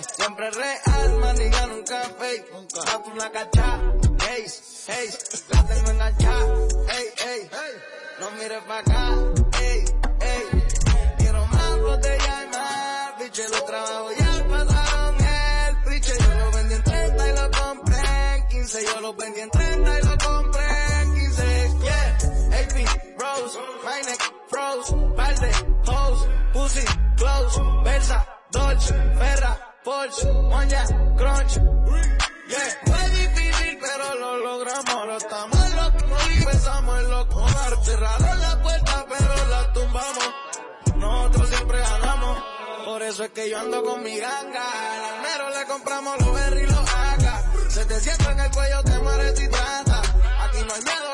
Siempre 0.01 0.51
real, 0.51 1.19
maniga, 1.21 1.67
nunca 1.67 2.03
fake. 2.19 2.51
Nunca. 2.53 3.03
tú 3.05 3.15
la 3.15 3.31
cacha, 3.31 3.81
hey, 4.27 4.47
hey, 4.89 5.09
la 5.51 5.67
tengo 5.67 5.91
enganchada, 5.91 6.55
hey, 6.89 7.09
hey, 7.19 7.51
no 8.19 8.31
mires 8.31 8.63
pa' 8.65 8.79
acá, 8.79 9.17
hey, 9.59 9.85
hey. 9.85 10.02
Crunch. 30.73 31.61
Yeah, 32.49 32.81
fue 32.87 33.11
difícil 33.11 33.79
pero 33.79 34.15
lo 34.15 34.39
logramos. 34.39 34.89
Ahora 34.89 35.17
estamos 35.19 35.71
locos 35.75 36.31
y 36.35 36.45
pensamos 36.45 36.99
en 36.99 37.11
loco. 37.11 37.47
Cerraron 37.85 38.41
la 38.41 38.63
puerta 38.63 39.07
pero 39.07 39.47
la 39.51 39.73
tumbamos. 39.75 40.35
Nosotros 40.97 41.49
siempre 41.51 41.79
ganamos. 41.79 42.43
Por 42.87 43.03
eso 43.03 43.25
es 43.25 43.31
que 43.33 43.51
yo 43.51 43.59
ando 43.59 43.83
con 43.85 44.03
mi 44.03 44.17
ganga. 44.17 44.95
Al 44.95 45.05
almero 45.15 45.51
le 45.51 45.67
compramos 45.67 46.21
los 46.21 46.35
berry 46.35 46.63
y 46.63 46.67
los 46.67 46.79
AK. 46.79 47.71
Se 47.71 47.85
te 47.85 48.01
sienta 48.01 48.33
en 48.33 48.41
el 48.41 48.51
cuello, 48.51 48.83
te 48.83 48.99
mueres 48.99 49.39
si 49.39 49.49
trata. 49.49 50.01
Aquí 50.01 50.59
no 50.67 50.75
hay 50.75 50.83
miedo, 50.83 51.12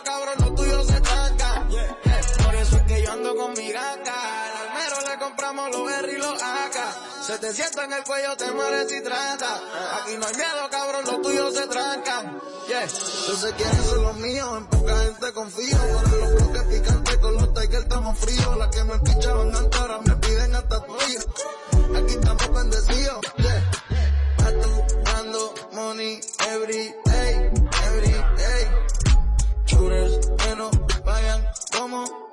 Te 7.40 7.54
sienta 7.54 7.84
en 7.84 7.92
el 7.92 8.02
cuello, 8.02 8.36
te 8.36 8.50
mueres 8.50 8.88
si 8.90 9.00
trata. 9.00 9.60
Aquí 10.02 10.16
no 10.16 10.26
hay 10.26 10.34
miedo, 10.34 10.68
cabrón, 10.70 11.04
los 11.04 11.22
tuyos 11.22 11.54
se 11.54 11.68
trancan. 11.68 12.40
Yeah. 12.66 12.84
Yo 12.84 13.36
sé 13.36 13.52
quiénes 13.52 13.86
son 13.86 14.02
los 14.02 14.16
míos, 14.16 14.58
en 14.58 14.66
poca 14.66 14.96
gente 14.98 15.32
confío. 15.32 15.78
Con 15.78 16.20
los 16.20 16.34
bloques 16.34 16.62
picantes, 16.64 17.16
con 17.18 17.34
los 17.34 17.54
Tiger 17.54 17.82
estamos 17.82 18.18
fríos. 18.18 18.56
Las 18.56 18.68
que 18.74 18.84
me 18.84 18.98
pichaban 18.98 19.54
antes 19.54 19.80
ahora 19.80 20.00
me 20.04 20.16
piden 20.16 20.54
hasta 20.56 20.84
tuyo. 20.84 21.20
Aquí 21.96 22.12
estamos 22.14 22.52
bendecidos. 22.52 23.20
Yeah. 23.36 23.70
Actuando 24.38 25.54
money 25.74 26.20
every 26.50 26.94
day, 27.04 27.50
every 27.86 28.12
day. 28.36 28.68
Shooters 29.66 30.26
que 30.38 30.56
no 30.56 30.70
vayan 31.04 31.46
como 31.78 32.27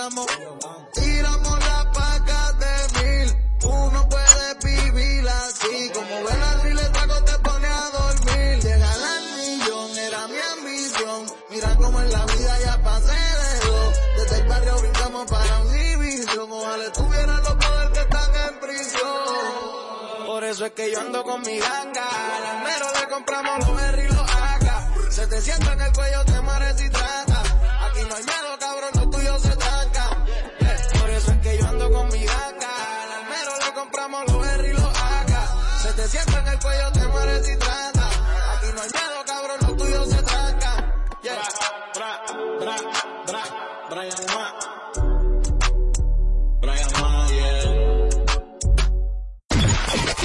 Tiramos 0.00 1.58
las 1.58 1.84
pacas 1.92 2.58
de 2.58 3.02
mil. 3.02 3.36
Uno 3.64 4.08
puede 4.08 4.54
vivir 4.64 5.28
así. 5.28 5.90
Como 5.92 6.24
ven 6.24 6.42
al 6.42 6.74
le 6.74 6.88
trago 6.88 7.24
te 7.24 7.38
pone 7.40 7.66
a 7.66 7.90
dormir. 7.90 8.62
Llegar 8.62 8.98
al 8.98 9.24
millón 9.36 9.98
era 9.98 10.26
mi 10.28 10.38
ambición. 10.56 11.26
Mira 11.50 11.76
como 11.76 12.00
en 12.00 12.12
la 12.12 12.24
vida 12.24 12.58
ya 12.64 12.82
pasé 12.82 13.12
de 13.12 13.68
dos. 13.68 13.94
Desde 14.16 14.36
el 14.40 14.48
barrio 14.48 14.78
brincamos 14.78 15.30
para 15.30 15.60
Univision. 15.60 16.50
Ojalá 16.50 16.84
estuvieran 16.84 17.42
los 17.42 17.52
poderes 17.52 17.90
que 17.90 18.00
están 18.00 18.34
en 18.48 18.60
prisión. 18.60 20.26
Por 20.26 20.44
eso 20.44 20.64
es 20.64 20.72
que 20.72 20.90
yo 20.92 21.00
ando 21.00 21.22
con 21.24 21.42
mi 21.42 21.58
ganga. 21.58 22.08
Al 22.36 22.46
almero 22.46 22.86
le 22.98 23.08
compramos 23.10 23.68
los 23.68 23.76
berry 23.76 24.04
y 24.04 24.08
los 24.08 24.30
AK. 24.30 25.10
Se 25.10 25.26
te 25.26 25.42
sienta 25.42 25.74
en 25.74 25.80
el 25.82 25.92
cuello, 25.92 26.24
te 26.24 26.40
mueres 26.40 26.76
si 26.78 26.88
trata. 26.88 27.42
Aquí 27.90 28.00
no 28.08 28.14
hay 28.14 28.24
miedo, 28.24 28.58
Sienta 36.10 36.38
en 36.40 36.48
el 36.48 36.58
cuello, 36.58 36.92
te 36.92 37.06
mueres 37.06 37.46
si 37.46 37.56
trata. 37.58 38.08
Aquí 38.56 38.66
no 38.74 38.82
hay 38.82 38.90
miedo, 38.90 39.24
cabrón, 39.26 39.58
los 39.60 39.76
tuyos 39.76 40.08
se 40.10 40.22
trancan. 40.22 40.92
Yeah. 41.22 41.42
Bra, 41.94 42.22
bra, 42.60 42.76
bra, 43.26 43.42
Brian 43.90 44.26
Ma. 44.34 44.54
Brian 46.60 46.90
Mayer. 47.00 48.10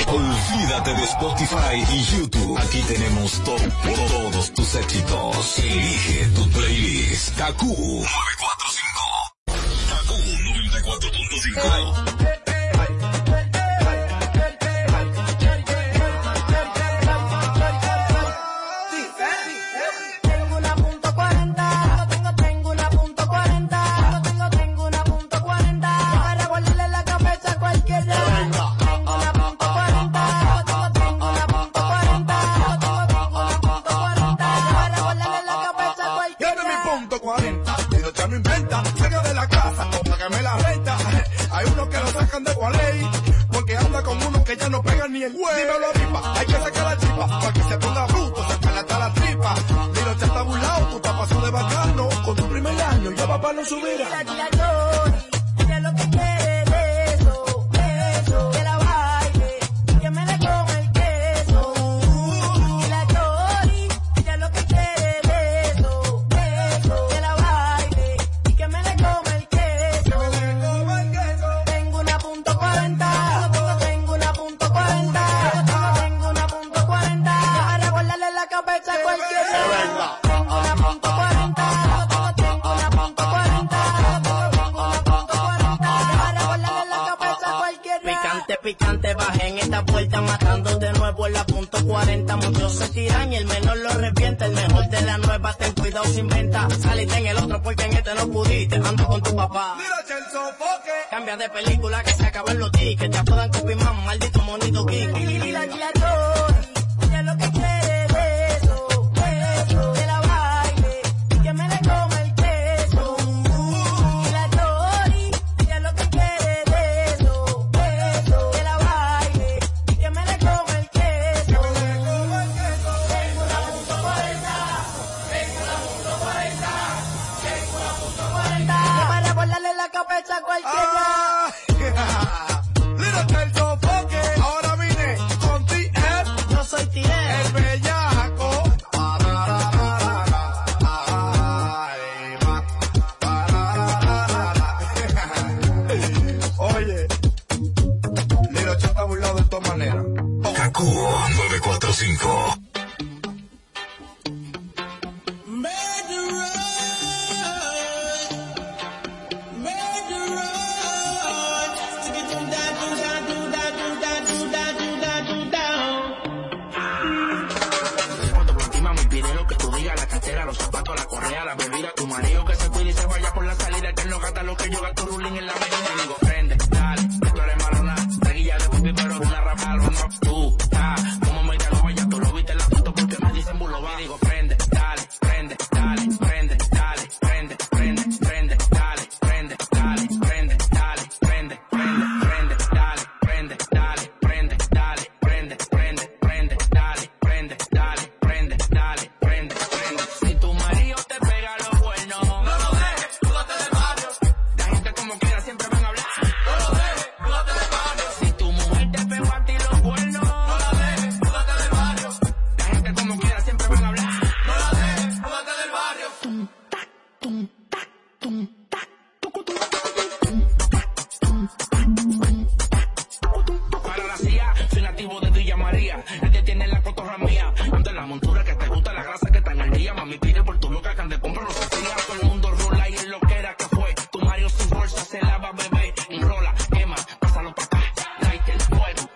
Olvídate 0.08 0.94
de 0.94 1.04
Spotify 1.04 1.84
y 1.94 2.04
YouTube. 2.04 2.58
Aquí 2.60 2.82
tenemos 2.84 3.32
to- 3.44 3.56
todos 3.84 4.54
tus 4.54 4.76
éxitos. 4.76 5.60
Elige 5.60 6.26
tu 6.36 6.50
playlist. 6.52 7.38
Kaku 7.38 7.66
945. 7.68 8.65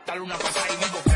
Dale 0.10 0.22
una 0.22 0.36
pasada 0.40 0.66
y 0.74 0.78
vivo. 0.84 1.09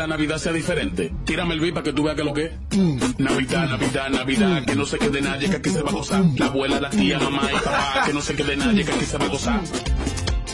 la 0.00 0.06
Navidad 0.06 0.38
sea 0.38 0.52
diferente. 0.52 1.12
Tírame 1.26 1.52
el 1.52 1.60
beat 1.60 1.74
para 1.74 1.84
que 1.84 1.92
tú 1.92 2.04
veas 2.04 2.16
que 2.16 2.24
lo 2.24 2.32
que 2.32 2.44
es. 2.46 3.18
Navidad, 3.18 3.68
Navidad, 3.68 4.08
Navidad, 4.08 4.64
que 4.64 4.74
no 4.74 4.86
se 4.86 4.98
quede 4.98 5.20
nadie, 5.20 5.50
que 5.50 5.56
aquí 5.56 5.68
se 5.68 5.82
va 5.82 5.90
a 5.90 5.92
gozar. 5.92 6.24
La 6.38 6.46
abuela, 6.46 6.80
la 6.80 6.88
tía, 6.88 7.18
mamá 7.18 7.42
y 7.50 7.54
papá, 7.56 8.04
que 8.06 8.14
no 8.14 8.22
se 8.22 8.34
quede 8.34 8.56
nadie, 8.56 8.82
que 8.82 8.92
aquí 8.92 9.04
se 9.04 9.18
va 9.18 9.26
a 9.26 9.28
gozar. 9.28 9.60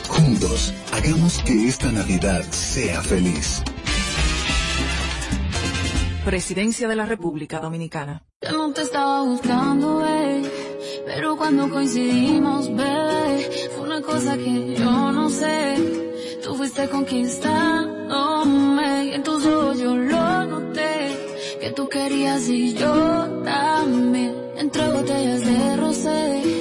Juntos, 0.09 0.75
hagamos 0.93 1.39
que 1.45 1.69
esta 1.69 1.93
Navidad 1.93 2.43
sea 2.51 3.03
feliz. 3.03 3.63
Presidencia 6.25 6.89
de 6.89 6.97
la 6.97 7.07
República 7.07 7.61
Dominicana. 7.61 8.25
Yo 8.43 8.51
no 8.51 8.73
te 8.73 8.83
estaba 8.83 9.23
buscando, 9.23 9.99
bebé, 9.99 10.43
pero 11.07 11.37
cuando 11.37 11.71
coincidimos, 11.71 12.69
bebé, 12.75 13.49
fue 13.77 13.87
una 13.87 14.03
cosa 14.03 14.37
que 14.37 14.75
yo 14.75 15.13
no 15.13 15.31
sé. 15.31 15.77
Tú 16.43 16.57
fuiste 16.57 16.89
con 16.89 17.05
quien 17.05 17.27
querías 21.97 22.49
y 22.49 22.75
yo 22.75 22.95
también. 23.45 24.35
Entre 24.59 24.87
botellas 24.89 25.43
de 25.45 25.77
rosé 25.77 26.56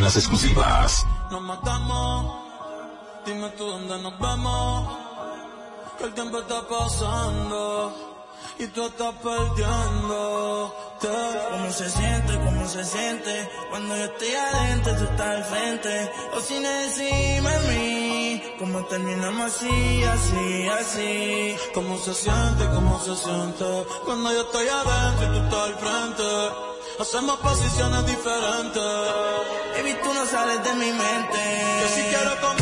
en 0.00 0.04
las 0.04 0.16
exclusivas. 0.16 1.06
Nos 1.30 1.42
matamos, 1.42 2.34
dime 3.26 3.50
tú 3.50 3.66
dónde 3.66 3.98
nos 4.02 4.18
vemos. 4.18 4.96
Que 5.98 6.04
el 6.04 6.14
tiempo 6.14 6.38
está 6.38 6.62
pasando 6.66 7.92
y 8.58 8.66
tú 8.68 8.86
estás 8.86 9.14
perdiendo. 9.16 10.74
¿Cómo 11.50 11.70
se 11.70 11.90
siente? 11.90 12.32
¿Cómo 12.46 12.66
se 12.66 12.82
siente? 12.82 13.50
Cuando 13.68 13.94
yo 13.96 14.04
estoy 14.04 14.32
adentro, 14.32 14.96
tú 14.96 15.04
estás 15.04 15.26
al 15.36 15.44
frente. 15.44 16.10
O 16.34 16.40
sin 16.40 16.64
encima 16.64 17.50
de 17.50 17.68
mí. 17.68 18.42
¿Cómo 18.58 18.82
terminamos 18.86 19.52
así, 19.52 20.02
así, 20.04 20.68
así? 20.68 21.56
¿Cómo 21.74 21.98
se 21.98 22.14
siente? 22.14 22.64
¿Cómo 22.74 22.98
se 23.00 23.14
siente? 23.16 23.64
Cuando 24.06 24.32
yo 24.32 24.40
estoy 24.40 24.66
adentro, 24.66 25.26
tú 25.28 25.44
estás 25.44 25.62
al 25.68 25.74
frente. 25.74 26.70
Nos 27.00 27.14
Hacemos 27.14 27.38
posiciones 27.38 28.06
diferentes. 28.06 28.82
Baby, 29.74 29.96
tú 30.02 30.12
no 30.12 30.26
sales 30.26 30.62
de 30.62 30.74
mi 30.74 30.92
mente. 30.92 31.38
Yo 31.80 31.88
sí 31.94 32.02
quiero 32.10 32.38
comer 32.42 32.59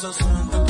cosa 0.00 0.12
santa. 0.14 0.69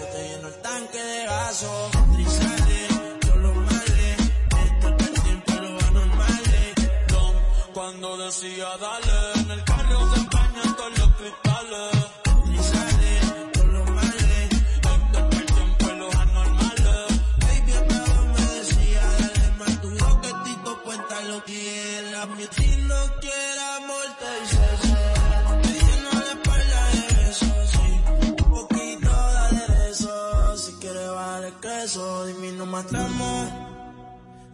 Yo 0.00 0.06
te 0.06 0.28
lleno 0.28 0.48
el 0.48 0.54
tanque 0.62 0.98
de 0.98 1.26
gaso. 1.26 1.90
Trizale, 2.14 2.88
yo 3.26 3.36
lo 3.36 3.54
male. 3.54 4.16
Esto 4.66 4.88
es 4.98 5.08
el 5.08 5.22
tiempo, 5.22 5.52
lo 5.52 5.86
anormales. 5.88 6.74
Don, 7.08 7.34
cuando 7.74 8.16
decía 8.16 8.68
dale, 8.80 9.40
en 9.40 9.50
el 9.50 9.64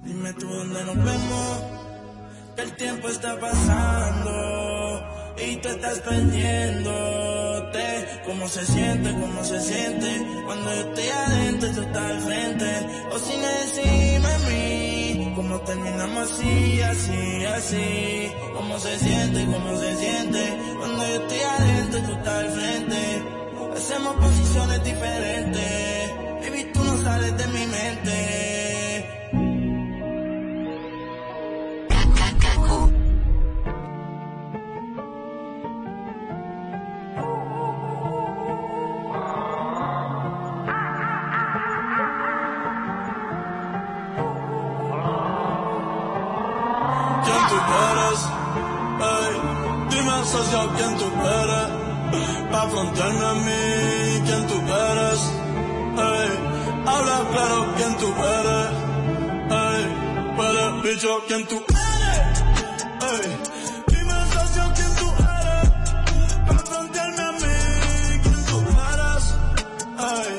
Dime 0.03 0.33
tú 0.33 0.49
dónde 0.49 0.85
nos 0.85 0.97
vemos. 0.97 1.62
Que 2.57 2.62
el 2.62 2.77
tiempo 2.77 3.09
está 3.09 3.39
pasando 3.39 5.05
y 5.39 5.57
tú 5.57 5.68
estás 5.68 6.01
perdiéndote. 6.01 7.85
¿Cómo 8.27 8.49
se 8.49 8.66
siente? 8.66 9.12
¿Cómo 9.12 9.45
se 9.45 9.61
siente? 9.61 10.27
Cuando 10.45 10.74
yo 10.74 10.81
estoy 10.81 11.09
adentro, 11.09 11.70
tú 11.72 11.81
estás 11.83 12.03
al 12.03 12.20
frente. 12.20 12.87
O 13.12 13.18
si 13.18 13.37
me 13.37 13.47
decime 13.47 14.27
a 14.27 14.39
mí, 14.49 15.33
¿cómo 15.37 15.61
terminamos 15.61 16.33
así, 16.33 16.83
así, 16.83 17.45
así? 17.45 18.33
¿Cómo 18.55 18.79
se 18.81 18.99
siente? 18.99 19.45
¿Cómo 19.45 19.79
se 19.79 19.97
siente? 19.99 20.74
Cuando 20.81 21.07
yo 21.07 21.14
estoy 21.22 21.41
adentro, 21.41 22.01
tú 22.01 22.12
estás 22.12 22.39
al 22.45 22.51
frente. 22.51 23.22
Hacemos 23.77 24.16
posiciones 24.16 24.83
diferentes. 24.83 26.06
De 27.19 27.47
mi 27.47 27.67
mente. 27.67 28.46
Bicho 61.07 61.23
quién 61.29 61.47
tú 61.47 61.57
eres. 61.57 62.43
Ey, 63.11 63.27
dime 63.89 64.15
socio 64.33 64.63
quién 64.75 64.95
tú 64.97 65.09
eres. 65.23 65.71
Pa' 66.47 66.59
frontearme 66.59 67.23
a 67.23 67.33
mí, 67.33 68.21
quién 68.23 68.45
tú 68.47 68.59
eres. 68.93 69.25
Ey, 70.11 70.35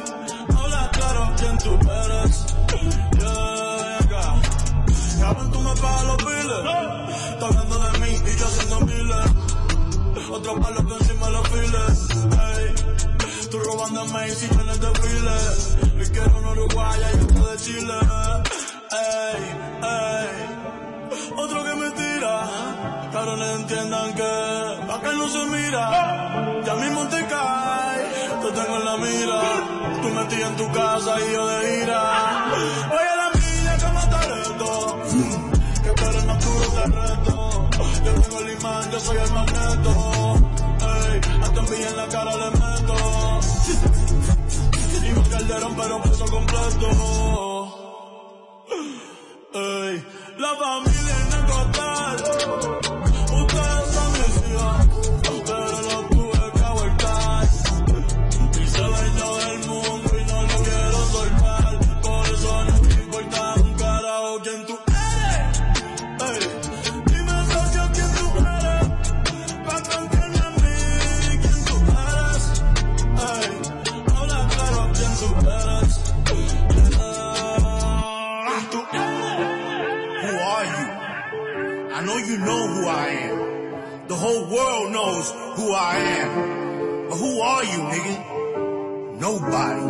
habla 0.58 0.90
claro 0.92 1.34
quién 1.38 1.58
tú 1.60 1.72
eres. 1.90 2.46
Yeah, 3.18 3.98
acá. 4.00 4.24
Cabrón, 5.20 5.52
tú 5.52 5.60
me 5.62 5.76
pagas 5.76 6.06
los 6.06 6.18
biles. 6.18 6.64
Está 7.32 7.46
hablando 7.46 7.80
de 7.80 8.00
mí 8.00 8.12
y 8.26 8.38
yo 8.38 8.46
haciendo 8.46 8.80
miles. 8.82 9.28
Otro 10.30 10.60
palo 10.60 10.86
que 10.86 10.94
encima 10.96 11.30
los 11.30 11.48
files. 11.50 11.98
Ey, 12.58 13.48
tú 13.50 13.60
robándome 13.60 14.28
y 14.28 14.32
si 14.32 14.48
tienes 14.48 14.67
se 25.30 25.46
mira. 25.46 26.62
Ya 26.66 26.76
mismo 26.76 27.08
te 27.08 27.26
cae. 27.28 28.04
Te 28.42 28.52
tengo 28.52 28.78
en 28.78 28.86
la 28.86 28.98
mira. 28.98 29.42
Tú 30.02 30.10
metí 30.10 30.42
en 30.42 30.56
tu 30.56 30.72
casa 30.72 31.20
y 31.20 31.34
yo 31.34 31.48
de 31.48 31.84
ira. 31.84 32.52
Oye, 32.92 33.14
la 33.22 33.30
mía 33.40 33.78
que 33.78 33.88
matar 33.94 34.32
esto. 34.40 35.00
Que 35.84 35.92
por 35.92 36.16
el 36.16 36.26
más 36.26 36.46
duro 36.46 36.68
te 36.76 36.84
reto. 36.98 37.70
Yo 38.06 38.14
tengo 38.22 38.40
el 38.40 38.50
imán, 38.58 38.92
yo 38.92 39.00
soy 39.00 39.18
el 39.18 39.32
magneto. 39.34 39.92
Ey, 40.82 41.22
hasta 41.42 41.60
envidia 41.60 41.90
en 41.90 41.98
la 41.98 42.08
cara 42.08 42.36
le 42.36 42.50
meto. 42.52 42.96
Y 45.06 45.10
me 45.12 45.24
calderon, 45.30 45.76
pero 45.76 46.02
peso 46.04 46.26
completo. 46.26 46.88
Ey, 49.54 50.06
la 50.38 50.52
knows 84.98 85.32
who 85.58 85.66
I 85.74 85.96
am. 86.22 86.30
But 87.10 87.18
who 87.24 87.32
are 87.52 87.64
you, 87.72 87.80
nigga? 87.94 88.16
Nobody. 89.28 89.86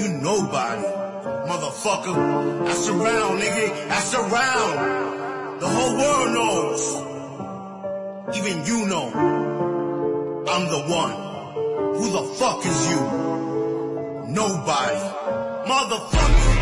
You 0.00 0.08
nobody. 0.30 0.86
Motherfucker. 1.50 2.16
That's 2.66 2.88
around, 2.88 3.34
nigga. 3.42 3.66
That's 3.92 4.12
around. 4.22 4.74
The 5.62 5.68
whole 5.74 5.94
world 6.02 6.30
knows. 6.38 6.82
Even 8.38 8.56
you 8.70 8.78
know. 8.92 9.06
I'm 10.52 10.64
the 10.74 10.82
one. 11.00 11.16
Who 11.98 12.06
the 12.18 12.24
fuck 12.40 12.60
is 12.72 12.80
you? 12.90 13.00
Nobody. 14.40 15.00
Motherfucker. 15.70 16.57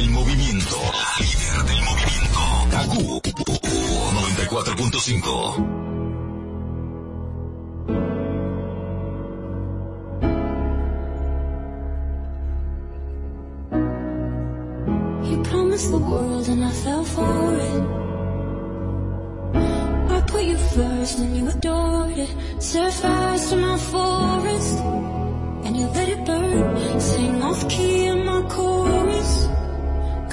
Del 0.00 0.10
movimiento. 0.10 0.76
Líder 1.18 1.64
del 1.68 1.82
movimiento. 1.82 2.38
Kaku 2.70 3.20
94.5. 3.20 5.56
You 15.28 15.36
promised 15.42 15.90
the 15.90 15.98
world 15.98 16.48
and 16.48 16.64
I 16.64 16.70
fell 16.70 17.04
for 17.04 17.54
it. 17.54 17.82
I 20.16 20.20
put 20.26 20.44
you 20.44 20.56
first 20.56 21.18
and 21.18 21.36
you 21.36 21.46
adored 21.48 22.16
it. 22.16 22.30
Set 22.58 22.90
fire 22.94 23.38
to 23.38 23.56
my 23.56 23.76
forest 23.76 24.78
and 25.64 25.76
you 25.76 25.86
let 25.88 26.08
it 26.08 26.24
burn. 26.24 27.00
Sing 27.00 27.42
off 27.42 27.68
key 27.68 28.06
in 28.06 28.24
my 28.24 28.40
chorus, 28.48 29.39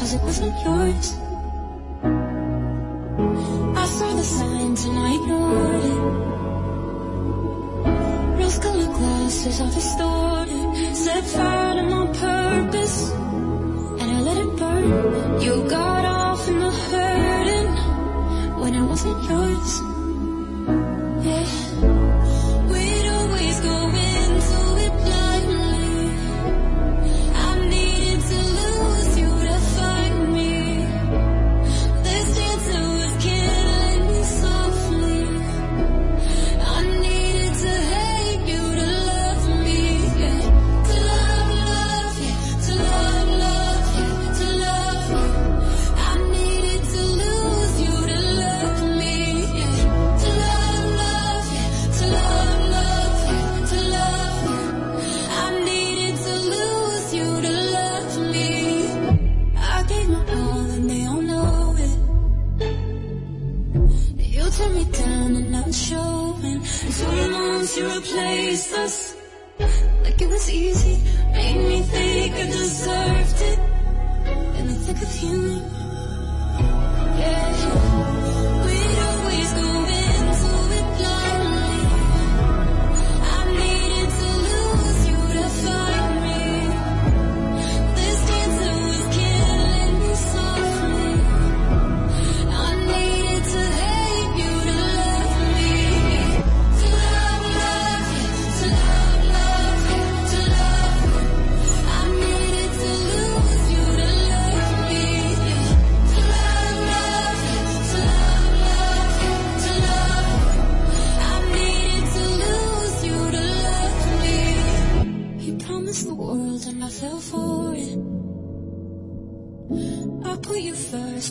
cause 0.08 0.16
it 0.16 0.24
wasn't 0.24 0.56
yours. 0.64 1.08
I 3.76 3.86
saw 3.88 4.14
the 4.16 4.24
signs 4.24 4.86
and 4.86 5.00
I 5.00 5.16
ignored 5.16 5.84
it. 5.92 6.00
Rose 8.40 8.60
colored 8.60 8.94
glasses 9.00 9.60
all 9.60 9.72
distorted. 9.72 10.96
Set 10.96 11.24
fire 11.26 11.74
to 11.76 11.84
my 11.84 12.06
purpose. 12.26 13.12
And 14.00 14.12
I 14.16 14.22
let 14.22 14.38
it 14.38 14.56
burn. 14.58 15.42
You 15.42 15.70
got 15.70 16.06
off 16.06 16.48
in 16.48 16.60
the 16.60 16.72
hurting. 16.72 17.74
When 18.62 18.76
it 18.76 18.84
wasn't 18.84 19.24
yours. 19.30 19.97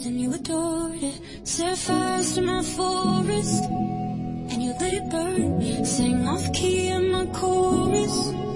and 0.06 0.20
you 0.20 0.32
adored 0.32 1.02
it. 1.02 1.20
Set 1.42 1.76
fires 1.76 2.34
to 2.36 2.42
my 2.42 2.62
forest 2.62 3.64
and 3.64 4.62
you 4.62 4.72
let 4.80 4.92
it 4.94 5.10
burn. 5.10 5.84
Sang 5.84 6.26
off 6.28 6.52
key 6.52 6.88
in 6.88 7.10
my 7.10 7.26
chorus. 7.26 8.55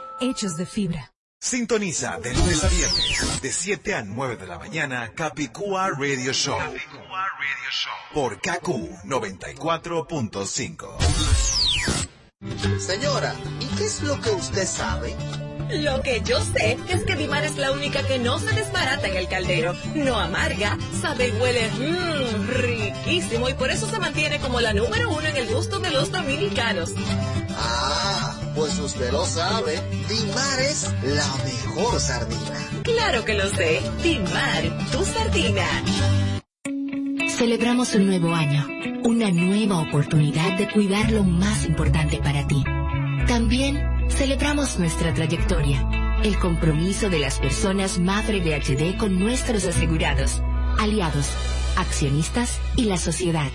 hechos 0.21 0.55
de 0.55 0.65
fibra. 0.65 1.11
Sintoniza 1.39 2.19
de 2.19 2.33
lunes 2.35 2.63
a 2.63 2.67
viernes, 2.67 3.41
de 3.41 3.51
7 3.51 3.95
a 3.95 4.03
9 4.03 4.37
de 4.37 4.45
la 4.45 4.59
mañana, 4.59 5.11
Capicúa 5.15 5.89
Radio 5.89 6.31
Show. 6.33 6.59
Por 8.13 8.39
KQ 8.39 8.67
94.5. 9.05 10.97
Señora, 12.79 13.33
¿y 13.59 13.65
qué 13.75 13.85
es 13.85 14.03
lo 14.03 14.21
que 14.21 14.29
usted 14.29 14.67
sabe? 14.67 15.15
Lo 15.71 16.01
que 16.01 16.21
yo 16.21 16.39
sé 16.53 16.77
es 16.89 17.03
que 17.05 17.15
Dimar 17.15 17.43
es 17.43 17.57
la 17.57 17.71
única 17.71 18.05
que 18.05 18.19
no 18.19 18.37
se 18.37 18.53
desbarata 18.53 19.07
en 19.07 19.17
el 19.17 19.27
caldero, 19.27 19.73
no 19.95 20.19
amarga, 20.19 20.77
sabe 21.01 21.29
y 21.29 21.31
huele 21.41 21.71
mmm, 21.71 22.47
riquísimo 22.49 23.49
y 23.49 23.53
por 23.53 23.71
eso 23.71 23.89
se 23.89 23.97
mantiene 23.97 24.39
como 24.39 24.59
la 24.59 24.73
número 24.73 25.09
uno 25.09 25.27
en 25.27 25.37
el 25.37 25.47
gusto 25.47 25.79
de 25.79 25.89
los 25.91 26.11
dominicanos. 26.11 26.91
Ah, 27.51 28.30
pues 28.55 28.77
usted 28.79 29.11
lo 29.11 29.25
sabe. 29.25 29.79
Dimar 30.07 30.59
es 30.59 30.93
la 31.03 31.27
mejor 31.43 31.99
sardina. 31.99 32.81
Claro 32.83 33.25
que 33.25 33.33
lo 33.33 33.47
sé, 33.49 33.81
Dimar, 34.03 34.87
tu 34.91 35.05
sardina. 35.05 35.65
Celebramos 37.37 37.95
un 37.95 38.07
nuevo 38.07 38.33
año, 38.33 38.67
una 39.03 39.31
nueva 39.31 39.79
oportunidad 39.79 40.57
de 40.57 40.69
cuidar 40.69 41.11
lo 41.11 41.23
más 41.23 41.65
importante 41.65 42.17
para 42.17 42.45
ti. 42.47 42.63
También 43.27 43.81
celebramos 44.09 44.77
nuestra 44.77 45.13
trayectoria, 45.13 46.19
el 46.23 46.37
compromiso 46.37 47.09
de 47.09 47.19
las 47.19 47.39
personas 47.39 47.99
Mafre 47.99 48.41
VHD 48.41 48.97
con 48.97 49.19
nuestros 49.19 49.65
asegurados, 49.65 50.41
aliados, 50.77 51.29
accionistas 51.77 52.59
y 52.75 52.83
la 52.85 52.97
sociedad. 52.97 53.49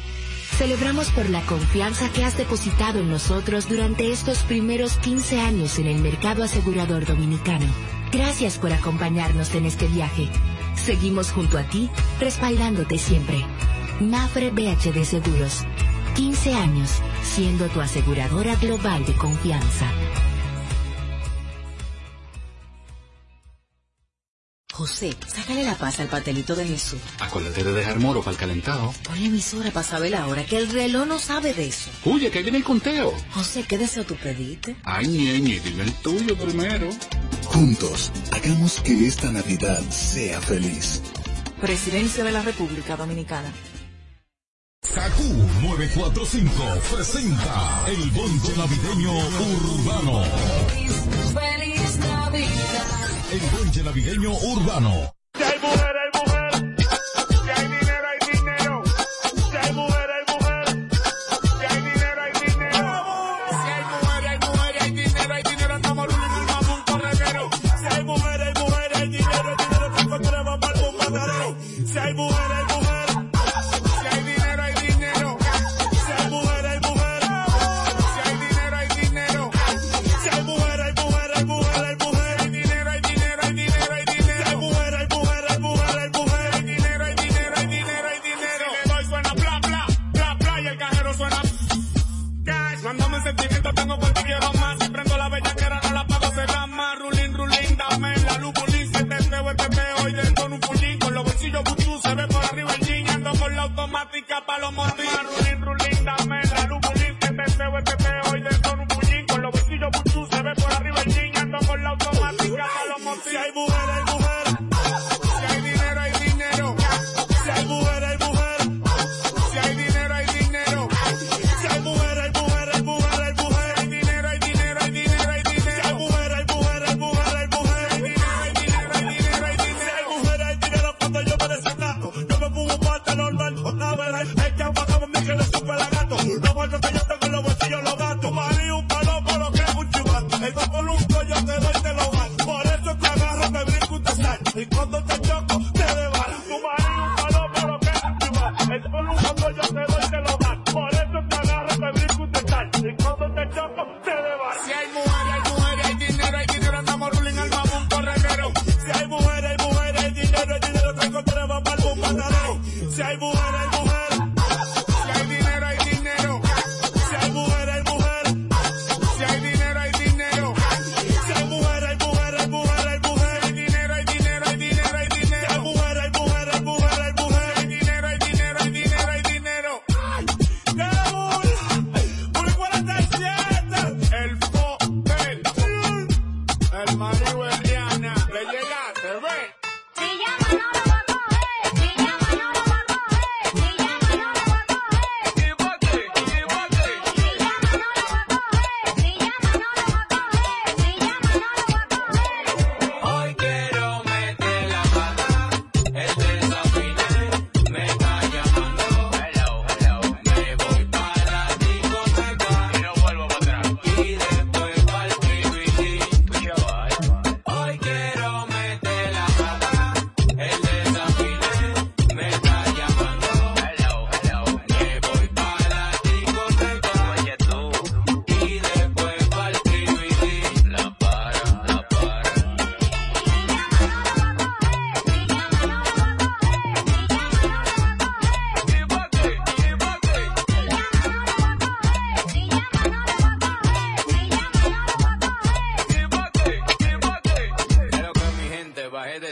Celebramos 0.59 1.11
por 1.11 1.29
la 1.29 1.43
confianza 1.43 2.09
que 2.11 2.25
has 2.25 2.39
depositado 2.39 3.01
en 3.01 3.11
nosotros 3.11 3.69
durante 3.69 4.11
estos 4.11 4.39
primeros 4.39 4.97
15 4.97 5.41
años 5.41 5.79
en 5.79 5.87
el 5.87 5.99
mercado 6.01 6.43
asegurador 6.43 7.05
dominicano. 7.05 7.67
Gracias 8.11 8.57
por 8.57 8.73
acompañarnos 8.73 9.55
en 9.55 9.67
este 9.67 9.87
viaje. 9.87 10.31
Seguimos 10.75 11.31
junto 11.31 11.59
a 11.59 11.65
ti, 11.65 11.91
respaldándote 12.21 12.97
siempre. 12.97 13.45
Mafre 14.01 14.51
BHD 14.51 15.05
Seguros. 15.05 15.65
15 16.15 16.55
años 16.55 16.91
siendo 17.23 17.67
tu 17.69 17.83
aseguradora 17.83 18.57
global 18.57 19.05
de 19.05 19.13
confianza. 19.13 19.91
José, 24.77 25.17
sácale 25.27 25.65
la 25.65 25.75
paz 25.75 26.01
al 26.01 26.09
pastelito 26.09 26.55
de 26.55 26.67
Jesús. 26.67 27.01
Acuérdate 27.19 27.65
de 27.65 27.73
dejar 27.73 27.99
moro 27.99 28.21
para 28.21 28.33
el 28.33 28.37
calentado. 28.37 28.93
Pon 29.05 29.19
la 29.19 29.27
emisora 29.27 29.71
para 29.71 29.87
saber 29.87 30.11
la 30.11 30.27
hora, 30.27 30.45
que 30.45 30.59
el 30.59 30.69
reloj 30.69 31.07
no 31.07 31.19
sabe 31.19 31.55
de 31.55 31.69
eso. 31.69 31.89
Oye, 32.05 32.31
que 32.31 32.37
ahí 32.37 32.45
viene 32.45 32.59
el 32.59 32.65
conteo. 32.65 33.15
José, 33.31 33.65
¿qué 33.67 33.79
deseo 33.79 34.05
tú 34.05 34.17
pediste? 34.17 34.77
Ay, 34.85 35.09
ñeñe, 35.09 35.61
dime 35.61 35.85
el 35.85 35.95
tuyo 35.95 36.37
primero. 36.37 36.91
Juntos, 37.47 38.13
hagamos 38.33 38.81
que 38.83 39.07
esta 39.07 39.33
Navidad 39.33 39.81
sea 39.89 40.43
feliz. 40.43 41.01
Presidencia 41.59 42.23
de 42.23 42.33
la 42.33 42.43
República 42.43 42.97
Dominicana. 42.97 43.51
Kaku 44.95 45.23
945 45.63 46.53
presenta 46.95 47.85
el 47.89 48.11
bonche 48.11 48.57
navideño 48.59 49.13
urbano. 49.15 50.23
El 53.33 53.41
bonche 53.51 53.83
navideño 53.83 54.31
urbano. 54.31 55.17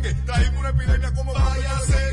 merengue, 0.00 0.22
traigo 0.24 0.60
una 0.60 0.68
epidemia 0.70 1.12
como 1.12 1.32
vaya 1.32 1.76
a 1.76 1.80
ser. 1.80 2.07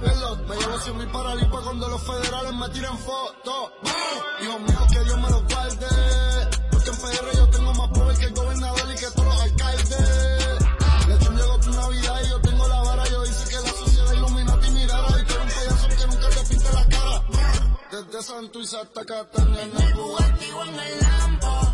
Me 0.00 0.56
llevo 0.56 0.78
100 0.78 0.96
mil 0.96 1.08
para 1.08 1.34
Lipa 1.34 1.60
cuando 1.62 1.88
los 1.88 2.00
federales 2.02 2.54
me 2.54 2.68
tiren 2.68 2.98
fotos. 2.98 3.72
Dios 4.40 4.60
mío, 4.60 4.78
que 4.92 5.04
Dios 5.04 5.16
me 5.16 5.30
lo 5.30 5.42
guarde. 5.42 5.86
Porque 6.70 6.90
en 6.90 6.96
PR 6.96 7.36
yo 7.36 7.48
tengo 7.48 7.74
más 7.74 7.88
poder 7.90 8.18
que 8.18 8.24
el 8.26 8.34
gobernador 8.34 8.80
y 8.92 8.98
que 8.98 9.06
todos 9.10 9.24
los 9.24 9.42
alcaldes. 9.42 10.58
Le 11.08 11.14
hecho 11.14 11.32
llegó 11.32 11.58
tu 11.58 11.70
Navidad 11.70 12.20
y 12.24 12.28
yo 12.28 12.40
tengo 12.40 12.68
la 12.68 12.80
vara. 12.82 13.04
Yo 13.08 13.24
hice 13.24 13.48
que 13.48 13.56
la 13.56 13.70
sociedad 13.72 14.12
iluminati 14.12 14.70
mirara. 14.70 15.20
Y 15.20 15.24
que 15.24 15.32
un 15.34 15.48
payaso 15.48 15.88
que 15.88 16.06
nunca 16.06 16.28
te 16.28 16.46
pinta 16.48 16.72
la 16.72 16.86
cara. 16.86 17.24
Desde 17.90 18.22
Santuiza 18.22 18.80
hasta 18.82 19.04
Catania 19.04 19.62
en 19.62 19.82
el 19.82 19.94
Bugatti 19.94 20.46
en 20.46 20.78
el 20.78 21.00
Lambo. 21.00 21.67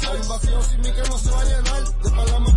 soy 0.00 0.28
vacío 0.28 0.62
sin 0.62 0.80
mí 0.80 0.90
que 0.92 1.08
no 1.08 1.18
se 1.18 1.30
va 1.30 1.40
a 1.40 1.44
llenar. 1.44 2.02
De 2.02 2.10
palabras 2.10 2.53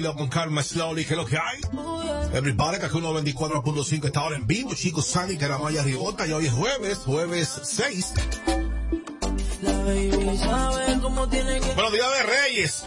tranquilo, 0.00 0.14
con 0.14 0.28
calma, 0.28 0.62
slowly, 0.62 1.04
que 1.04 1.16
lo 1.16 1.24
que 1.26 1.36
hay. 1.36 1.60
Everybody, 2.32 2.78
que 2.78 2.88
124.5 2.88 4.06
está 4.06 4.20
ahora 4.20 4.36
en 4.36 4.46
vivo, 4.46 4.74
chicos, 4.74 5.06
Sani, 5.06 5.36
que 5.36 5.48
la 5.48 5.58
malla 5.58 5.82
ribota, 5.82 6.26
y 6.26 6.32
hoy 6.32 6.46
es 6.46 6.52
jueves, 6.52 6.98
jueves 6.98 7.60
6. 7.62 8.12
Bueno, 11.74 11.90
Día 11.90 12.08
de 12.08 12.22
Reyes. 12.22 12.84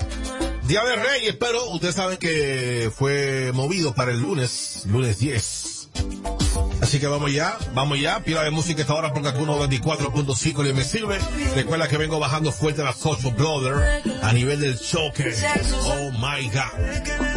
Día 0.68 0.84
de 0.84 0.96
Reyes, 0.96 1.36
pero 1.40 1.70
ustedes 1.72 1.96
saben 1.96 2.18
que 2.18 2.92
fue 2.96 3.52
movido 3.54 3.94
para 3.94 4.12
el 4.12 4.20
lunes, 4.20 4.84
lunes 4.88 5.20
10. 5.20 5.53
Así 6.94 7.00
que 7.00 7.08
vamos 7.08 7.34
ya, 7.34 7.58
vamos 7.74 8.00
ya. 8.00 8.20
Pila 8.20 8.44
de 8.44 8.52
música 8.52 8.82
esta 8.82 8.94
hora 8.94 9.12
porque 9.12 9.30
algunos 9.30 9.58
24.5 9.68 10.64
le 10.64 10.74
me 10.74 10.84
sirve. 10.84 11.18
Recuerda 11.56 11.88
que 11.88 11.98
vengo 11.98 12.20
bajando 12.20 12.52
fuerte 12.52 12.84
a 12.84 12.86
las 12.86 13.04
8, 13.04 13.32
brother, 13.32 14.04
a 14.22 14.32
nivel 14.32 14.60
del 14.60 14.80
choque. 14.80 15.34
Oh 15.86 16.12
my 16.12 16.48
god. 16.50 17.33